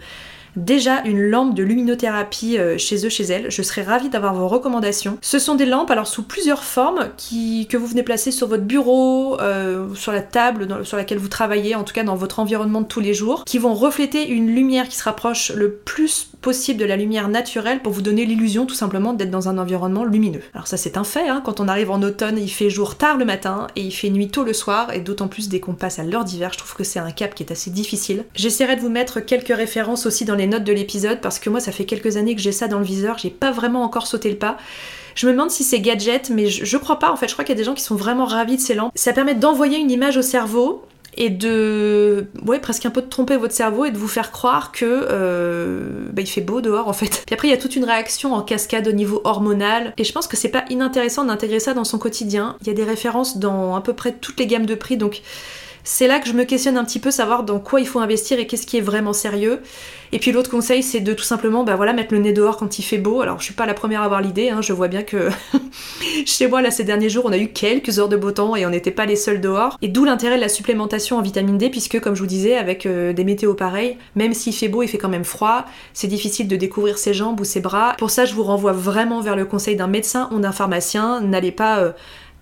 déjà 0.56 1.02
une 1.06 1.22
lampe 1.30 1.56
de 1.56 1.64
luminothérapie 1.64 2.58
euh, 2.58 2.78
chez 2.78 3.06
eux, 3.06 3.10
chez 3.10 3.24
elles. 3.24 3.52
Je 3.52 3.62
serais 3.62 3.84
ravie 3.84 4.10
d'avoir 4.10 4.34
vos 4.34 4.48
recommandations. 4.48 5.18
Ce 5.22 5.40
sont 5.40 5.56
des 5.56 5.66
lampes 5.66 5.92
alors 5.92 6.08
sous 6.08 6.24
plusieurs 6.24 6.64
formes 6.64 7.10
qui, 7.18 7.68
que 7.68 7.78
vous 7.78 7.88
venez 7.88 8.04
placer 8.04 8.32
sur 8.32 8.48
votre 8.48 8.64
bureau, 8.64 9.40
euh, 9.42 9.94
sur 9.96 10.12
la 10.12 10.22
table 10.22 10.68
sur 10.84 10.98
laquelle 10.98 11.18
vous 11.18 11.28
travaillez, 11.28 11.76
en 11.76 11.84
tout 11.84 11.94
cas 11.94 12.04
dans 12.04 12.16
votre 12.16 12.40
environnement 12.40 12.82
de 12.82 12.88
tous 12.88 13.00
les 13.00 13.14
jours, 13.14 13.44
qui 13.46 13.58
vont 13.58 13.74
refléter 13.74 14.28
une 14.28 14.54
lumière 14.54 14.88
qui 14.88 14.98
se 14.98 15.04
rapproche 15.04 15.52
le 15.52 15.72
plus 15.72 16.30
possible 16.42 16.80
de 16.80 16.86
la 16.86 16.96
lumière 16.96 17.28
naturelle 17.28 17.82
pour 17.82 17.94
vous 17.94 18.02
donner 18.02 18.26
l'illusion 18.26 18.66
tout 18.66 18.76
simplement 18.76 19.14
d'être 19.14 19.32
dans 19.32 19.50
un 19.50 19.58
environnement 19.58 20.06
lumineux. 20.06 20.42
Alors 20.54 20.68
ça 20.68 20.78
c'est 20.78 20.98
un 20.98 21.04
fait, 21.04 21.28
hein. 21.28 21.42
quand 21.44 21.60
on 21.60 21.68
arrive 21.68 21.92
en 21.92 22.02
automne, 22.02 22.38
il 22.38 22.50
fait 22.50 22.70
jour 22.70 22.96
tard 22.96 23.18
le 23.18 23.26
matin 23.26 23.68
et 23.76 23.82
il 23.82 23.92
fait 23.92 24.10
nuit 24.10 24.30
tôt 24.30 24.44
le 24.44 24.54
soir, 24.54 24.94
et 24.94 25.00
d'autant 25.00 25.28
plus 25.28 25.50
dès 25.50 25.60
qu'on 25.60 25.74
passe 25.74 26.00
à 26.00 26.04
l'heure 26.04 26.24
d'hiver, 26.24 26.52
je 26.54 26.60
trouve 26.60 26.76
que 26.76 26.84
c'est 26.84 27.00
un 27.00 27.12
cap 27.12 27.36
qui 27.36 27.44
est 27.44 27.52
assez 27.52 27.72
difficile. 27.72 28.24
J'essaierai 28.36 28.76
de 28.76 28.82
vous 28.82 28.90
mettre 28.90 29.20
quelques 29.20 29.56
références 29.56 30.06
aussi 30.06 30.26
dans 30.26 30.36
notes 30.48 30.64
de 30.64 30.74
l'épisode 30.74 31.22
parce 31.22 31.40
que 31.40 31.50
moi 31.50 31.60
ça 31.60 31.72
fait 31.72 31.86
quelques 31.86 32.18
années 32.18 32.36
que 32.36 32.42
j'ai 32.42 32.52
ça 32.52 32.68
dans 32.68 32.80
le 32.80 32.86
viseur, 32.86 33.18
j'ai 33.18 33.30
pas 33.30 33.52
vraiment 33.52 33.84
encore 33.84 34.08
sauté 34.08 34.30
le 34.30 34.38
pas. 34.38 34.58
Je 35.16 35.28
me 35.28 35.34
demande 35.34 35.52
si 35.52 35.64
c'est 35.64 35.82
gadget, 35.82 36.30
mais 36.30 36.48
je, 36.48 36.78
crois 36.78 36.98
pas 36.98 37.12
en 37.12 37.18
fait. 37.18 37.28
Je 37.28 37.34
crois 37.34 37.44
qu'il 37.44 37.54
y 37.54 37.58
a 37.58 37.62
des 37.62 37.66
gens 37.66 37.74
qui 37.74 37.84
sont 37.84 37.96
vraiment 37.96 38.26
ravis 38.26 38.56
de 38.56 38.62
ces 38.62 38.74
lampes. 38.74 38.94
Ça 38.96 39.12
permet 39.12 39.36
d'envoyer 39.36 39.78
une 39.78 39.92
image 39.92 40.16
au 40.16 40.22
cerveau 40.22 40.86
et 41.18 41.30
de 41.30 42.28
ouais 42.46 42.60
presque 42.60 42.86
un 42.86 42.90
peu 42.90 43.02
de 43.02 43.08
tromper 43.08 43.36
votre 43.36 43.54
cerveau 43.54 43.84
et 43.84 43.92
de 43.92 43.98
vous 43.98 44.08
faire 44.08 44.32
croire 44.32 44.72
que 44.72 44.86
euh, 44.86 46.08
bah, 46.14 46.22
il 46.22 46.28
fait 46.28 46.40
beau 46.40 46.62
dehors 46.62 46.88
en 46.88 46.94
fait. 46.94 47.24
Puis 47.26 47.34
après 47.34 47.48
il 47.48 47.52
y 47.52 47.54
a 47.54 47.58
toute 47.58 47.76
une 47.76 47.84
réaction 47.84 48.34
en 48.34 48.42
cascade 48.42 48.88
au 48.88 48.92
niveau 48.92 49.20
hormonal 49.26 49.94
et 49.98 50.04
je 50.04 50.14
pense 50.14 50.28
que 50.28 50.38
c'est 50.38 50.50
pas 50.50 50.64
inintéressant 50.70 51.26
d'intégrer 51.26 51.60
ça 51.60 51.74
dans 51.74 51.84
son 51.84 51.98
quotidien. 51.98 52.56
Il 52.62 52.68
y 52.68 52.70
a 52.70 52.74
des 52.74 52.84
références 52.84 53.38
dans 53.38 53.76
à 53.76 53.82
peu 53.82 53.94
près 53.94 54.14
toutes 54.14 54.40
les 54.40 54.48
gammes 54.48 54.68
de 54.68 54.76
prix 54.76 54.96
donc 54.96 55.22
c'est 55.92 56.06
là 56.06 56.20
que 56.20 56.30
je 56.30 56.34
me 56.34 56.44
questionne 56.44 56.78
un 56.78 56.86
petit 56.86 57.00
peu, 57.00 57.10
savoir 57.10 57.44
dans 57.44 57.60
quoi 57.60 57.80
il 57.80 57.88
faut 57.88 58.00
investir 58.00 58.38
et 58.38 58.46
qu'est-ce 58.46 58.68
qui 58.68 58.78
est 58.78 58.82
vraiment 58.82 59.12
sérieux. 59.12 59.60
Et 60.12 60.20
puis 60.20 60.32
l'autre 60.32 60.52
conseil, 60.52 60.84
c'est 60.84 61.00
de 61.00 61.14
tout 61.14 61.24
simplement 61.24 61.64
bah 61.64 61.76
voilà, 61.76 61.94
mettre 61.94 62.14
le 62.14 62.20
nez 62.20 62.32
dehors 62.32 62.58
quand 62.58 62.78
il 62.78 62.84
fait 62.84 63.00
beau. 63.00 63.22
Alors 63.22 63.40
je 63.40 63.46
suis 63.46 63.56
pas 63.56 63.66
la 63.66 63.74
première 63.74 64.04
à 64.04 64.06
avoir 64.06 64.22
l'idée, 64.22 64.52
hein. 64.52 64.62
je 64.62 64.72
vois 64.72 64.88
bien 64.88 65.02
que 65.02 65.30
chez 66.28 66.48
moi 66.48 66.62
là 66.62 66.70
ces 66.70 66.84
derniers 66.84 67.10
jours 67.10 67.26
on 67.26 67.32
a 67.32 67.40
eu 67.40 67.48
quelques 67.48 67.98
heures 67.98 68.08
de 68.08 68.18
beau 68.18 68.32
temps 68.32 68.56
et 68.56 68.68
on 68.68 68.70
n'était 68.70 68.92
pas 68.92 69.08
les 69.08 69.16
seuls 69.16 69.42
dehors. 69.42 69.80
Et 69.82 69.88
d'où 69.88 70.06
l'intérêt 70.06 70.36
de 70.36 70.42
la 70.42 70.48
supplémentation 70.48 71.18
en 71.18 71.24
vitamine 71.24 71.58
D, 71.58 71.72
puisque 71.72 72.00
comme 72.00 72.14
je 72.14 72.22
vous 72.22 72.28
disais, 72.28 72.56
avec 72.56 72.86
euh, 72.86 73.12
des 73.12 73.24
météos 73.24 73.56
pareils, 73.56 73.98
même 74.14 74.36
s'il 74.36 74.54
fait 74.54 74.68
beau, 74.68 74.84
il 74.84 74.90
fait 74.90 75.00
quand 75.00 75.10
même 75.10 75.26
froid, 75.26 75.66
c'est 75.94 76.08
difficile 76.08 76.48
de 76.48 76.56
découvrir 76.56 77.00
ses 77.00 77.16
jambes 77.16 77.40
ou 77.40 77.46
ses 77.46 77.62
bras. 77.62 77.96
Pour 77.98 78.12
ça, 78.12 78.26
je 78.26 78.36
vous 78.36 78.44
renvoie 78.44 78.74
vraiment 78.74 79.22
vers 79.22 79.36
le 79.36 79.46
conseil 79.46 79.76
d'un 79.76 79.88
médecin 79.88 80.30
ou 80.32 80.40
d'un 80.40 80.52
pharmacien. 80.52 81.20
N'allez 81.22 81.52
pas 81.52 81.80
euh, 81.80 81.92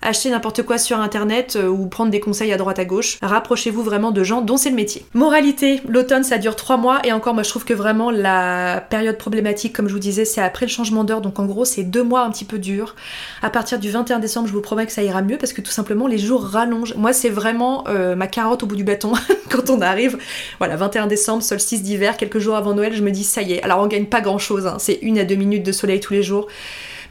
acheter 0.01 0.29
n'importe 0.29 0.63
quoi 0.63 0.77
sur 0.77 0.99
internet 0.99 1.55
euh, 1.55 1.67
ou 1.67 1.87
prendre 1.87 2.11
des 2.11 2.19
conseils 2.19 2.53
à 2.53 2.57
droite 2.57 2.79
à 2.79 2.85
gauche. 2.85 3.17
Rapprochez-vous 3.21 3.83
vraiment 3.83 4.11
de 4.11 4.23
gens 4.23 4.41
dont 4.41 4.57
c'est 4.57 4.69
le 4.69 4.75
métier. 4.75 5.05
Moralité, 5.13 5.81
l'automne 5.87 6.23
ça 6.23 6.37
dure 6.37 6.55
3 6.55 6.77
mois 6.77 6.99
et 7.03 7.11
encore 7.11 7.33
moi 7.33 7.43
je 7.43 7.49
trouve 7.49 7.65
que 7.65 7.73
vraiment 7.73 8.11
la 8.11 8.85
période 8.89 9.17
problématique 9.17 9.73
comme 9.73 9.87
je 9.87 9.93
vous 9.93 9.99
disais 9.99 10.25
c'est 10.25 10.41
après 10.41 10.65
le 10.65 10.71
changement 10.71 11.03
d'heure 11.03 11.21
donc 11.21 11.39
en 11.39 11.45
gros 11.45 11.65
c'est 11.65 11.83
deux 11.83 12.03
mois 12.03 12.21
un 12.21 12.29
petit 12.29 12.45
peu 12.45 12.59
durs. 12.59 12.95
À 13.41 13.49
partir 13.49 13.79
du 13.79 13.89
21 13.89 14.19
décembre 14.19 14.47
je 14.47 14.53
vous 14.53 14.61
promets 14.61 14.85
que 14.85 14.91
ça 14.91 15.03
ira 15.03 15.21
mieux 15.21 15.37
parce 15.37 15.53
que 15.53 15.61
tout 15.61 15.71
simplement 15.71 16.07
les 16.07 16.17
jours 16.17 16.43
rallongent. 16.43 16.95
Moi 16.95 17.13
c'est 17.13 17.29
vraiment 17.29 17.85
euh, 17.87 18.15
ma 18.15 18.27
carotte 18.27 18.63
au 18.63 18.65
bout 18.67 18.75
du 18.75 18.83
bâton 18.83 19.13
quand 19.49 19.69
on 19.69 19.81
arrive. 19.81 20.17
Voilà 20.59 20.75
21 20.75 21.07
décembre, 21.07 21.43
solstice 21.43 21.81
d'hiver, 21.81 22.17
quelques 22.17 22.39
jours 22.39 22.55
avant 22.55 22.73
Noël 22.73 22.93
je 22.93 23.03
me 23.03 23.11
dis 23.11 23.23
ça 23.23 23.41
y 23.41 23.53
est. 23.53 23.63
Alors 23.63 23.79
on 23.79 23.87
gagne 23.87 24.05
pas 24.05 24.21
grand 24.21 24.37
chose, 24.37 24.67
hein. 24.67 24.77
c'est 24.79 24.99
une 25.01 25.17
à 25.19 25.23
deux 25.23 25.35
minutes 25.35 25.63
de 25.63 25.71
soleil 25.71 25.99
tous 25.99 26.13
les 26.13 26.23
jours 26.23 26.47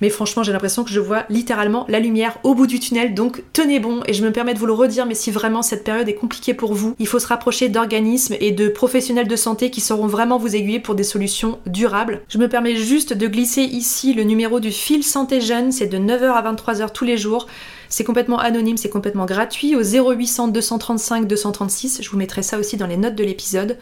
mais 0.01 0.11
franchement 0.11 0.43
j'ai 0.43 0.53
l'impression 0.53 0.85
que 0.85 0.91
je 0.91 1.01
vois 1.01 1.25
littéralement 1.29 1.87
la 1.89 2.01
lumière 2.01 2.39
au 2.43 2.55
bout 2.55 2.67
du 2.67 2.81
tunnel, 2.81 3.15
donc 3.15 3.43
tenez 3.53 3.81
bon, 3.81 4.03
et 4.07 4.13
je 4.13 4.25
me 4.25 4.33
permets 4.33 4.55
de 4.55 4.59
vous 4.59 4.67
le 4.67 4.73
redire, 4.73 5.07
mais 5.07 5.15
si 5.15 5.31
vraiment 5.31 5.63
cette 5.63 5.85
période 5.85 6.09
est 6.09 6.15
compliquée 6.15 6.55
pour 6.55 6.75
vous, 6.75 6.95
il 6.99 7.07
faut 7.07 7.19
se 7.19 7.27
rapprocher 7.27 7.69
d'organismes 7.69 8.37
et 8.41 8.53
de 8.53 8.69
professionnels 8.69 9.29
de 9.29 9.37
santé 9.37 9.71
qui 9.71 9.81
sauront 9.81 10.07
vraiment 10.07 10.39
vous 10.39 10.55
aiguiller 10.55 10.81
pour 10.81 10.95
des 10.95 11.05
solutions 11.05 11.59
durables. 11.67 12.23
Je 12.29 12.39
me 12.39 12.49
permets 12.49 12.77
juste 12.77 13.13
de 13.13 13.27
glisser 13.27 13.63
ici 13.63 14.15
le 14.15 14.25
numéro 14.25 14.61
du 14.61 14.71
fil 14.71 15.03
santé 15.03 15.41
jeune, 15.41 15.73
c'est 15.73 15.87
de 15.87 15.99
9h 15.99 16.33
à 16.33 16.53
23h 16.53 16.93
tous 16.93 17.05
les 17.05 17.17
jours. 17.17 17.47
C'est 17.89 18.05
complètement 18.05 18.39
anonyme, 18.39 18.77
c'est 18.77 18.89
complètement 18.89 19.27
gratuit 19.27 19.77
au 19.77 19.83
0800 19.83 20.49
235 20.49 21.27
236. 21.27 22.03
Je 22.03 22.11
vous 22.11 22.17
mettrai 22.17 22.43
ça 22.43 22.59
aussi 22.59 22.77
dans 22.77 22.87
les 22.87 22.97
notes 22.97 23.15
de 23.15 23.25
l'épisode. 23.25 23.79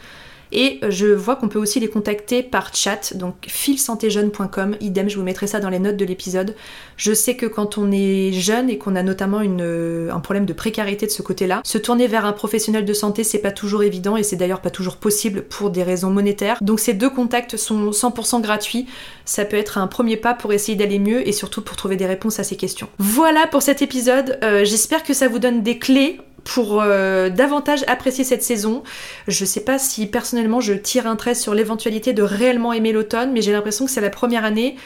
Et 0.54 0.78
je 0.88 1.06
vois 1.06 1.34
qu'on 1.36 1.48
peut 1.48 1.58
aussi 1.58 1.80
les 1.80 1.88
contacter 1.88 2.44
par 2.44 2.74
chat, 2.74 3.16
donc 3.16 3.34
filsantéjeune.com, 3.48 4.76
idem, 4.80 5.10
je 5.10 5.16
vous 5.16 5.24
mettrai 5.24 5.48
ça 5.48 5.58
dans 5.58 5.68
les 5.68 5.80
notes 5.80 5.96
de 5.96 6.04
l'épisode. 6.04 6.54
Je 6.96 7.12
sais 7.12 7.36
que 7.36 7.46
quand 7.46 7.76
on 7.76 7.90
est 7.90 8.32
jeune 8.32 8.70
et 8.70 8.78
qu'on 8.78 8.94
a 8.94 9.02
notamment 9.02 9.40
une, 9.40 10.08
un 10.12 10.20
problème 10.20 10.46
de 10.46 10.52
précarité 10.52 11.06
de 11.06 11.10
ce 11.10 11.22
côté-là, 11.22 11.60
se 11.64 11.76
tourner 11.76 12.06
vers 12.06 12.24
un 12.24 12.32
professionnel 12.32 12.84
de 12.84 12.92
santé, 12.92 13.24
c'est 13.24 13.38
pas 13.38 13.50
toujours 13.50 13.82
évident 13.82 14.16
et 14.16 14.22
c'est 14.22 14.36
d'ailleurs 14.36 14.60
pas 14.60 14.70
toujours 14.70 14.96
possible 14.96 15.42
pour 15.42 15.70
des 15.70 15.82
raisons 15.82 16.10
monétaires. 16.10 16.58
Donc 16.60 16.78
ces 16.78 16.94
deux 16.94 17.10
contacts 17.10 17.56
sont 17.56 17.90
100% 17.90 18.40
gratuits. 18.40 18.86
Ça 19.24 19.44
peut 19.44 19.56
être 19.56 19.78
un 19.78 19.88
premier 19.88 20.16
pas 20.16 20.34
pour 20.34 20.52
essayer 20.52 20.76
d'aller 20.76 21.00
mieux 21.00 21.26
et 21.26 21.32
surtout 21.32 21.62
pour 21.62 21.76
trouver 21.76 21.96
des 21.96 22.06
réponses 22.06 22.38
à 22.38 22.44
ces 22.44 22.56
questions. 22.56 22.88
Voilà 22.98 23.48
pour 23.48 23.62
cet 23.62 23.82
épisode. 23.82 24.38
Euh, 24.44 24.64
j'espère 24.64 25.02
que 25.02 25.14
ça 25.14 25.26
vous 25.26 25.40
donne 25.40 25.62
des 25.62 25.78
clés 25.78 26.20
pour 26.44 26.80
euh, 26.80 27.30
davantage 27.30 27.84
apprécier 27.88 28.24
cette 28.24 28.42
saison. 28.42 28.82
Je 29.26 29.44
sais 29.44 29.62
pas 29.62 29.78
si 29.78 30.06
personnellement 30.06 30.60
je 30.60 30.74
tire 30.74 31.06
un 31.06 31.16
trait 31.16 31.34
sur 31.34 31.54
l'éventualité 31.54 32.12
de 32.12 32.22
réellement 32.22 32.72
aimer 32.72 32.92
l'automne, 32.92 33.32
mais 33.32 33.42
j'ai 33.42 33.52
l'impression 33.52 33.86
que 33.86 33.90
c'est 33.90 34.00
la 34.00 34.10
première 34.10 34.44
année 34.44 34.76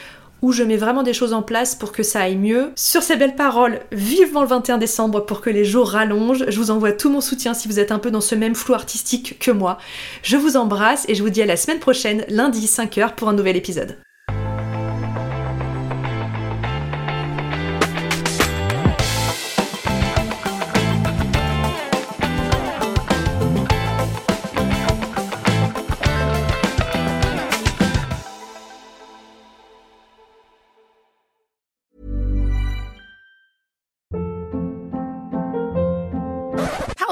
où 0.43 0.53
je 0.53 0.63
mets 0.63 0.77
vraiment 0.77 1.03
des 1.03 1.13
choses 1.13 1.33
en 1.33 1.43
place 1.43 1.75
pour 1.75 1.93
que 1.93 2.03
ça 2.03 2.21
aille 2.21 2.37
mieux. 2.37 2.71
Sur 2.77 3.03
ces 3.03 3.17
belles 3.17 3.35
paroles, 3.35 3.81
vivement 3.93 4.43
le 4.43 4.49
21 4.49 4.79
décembre 4.79 5.21
pour 5.21 5.41
que 5.41 5.51
les 5.51 5.65
jours 5.65 5.91
rallongent. 5.91 6.45
Je 6.49 6.59
vous 6.59 6.71
envoie 6.71 6.93
tout 6.93 7.11
mon 7.11 7.21
soutien 7.21 7.55
si 7.55 7.69
vous 7.69 7.81
êtes 7.81 7.93
un 7.93 7.99
peu 7.99 8.11
dans 8.11 8.21
ce 8.21 8.35
même 8.35 8.55
flou 8.55 8.75
artistique 8.75 9.39
que 9.39 9.51
moi. 9.51 9.79
Je 10.23 10.37
vous 10.37 10.57
embrasse 10.57 11.05
et 11.09 11.15
je 11.15 11.23
vous 11.23 11.31
dis 11.31 11.43
à 11.43 11.47
la 11.47 11.57
semaine 11.57 11.81
prochaine, 11.81 12.25
lundi 12.29 12.67
5h 12.67 13.15
pour 13.15 13.29
un 13.29 13.33
nouvel 13.33 13.57
épisode. 13.57 13.99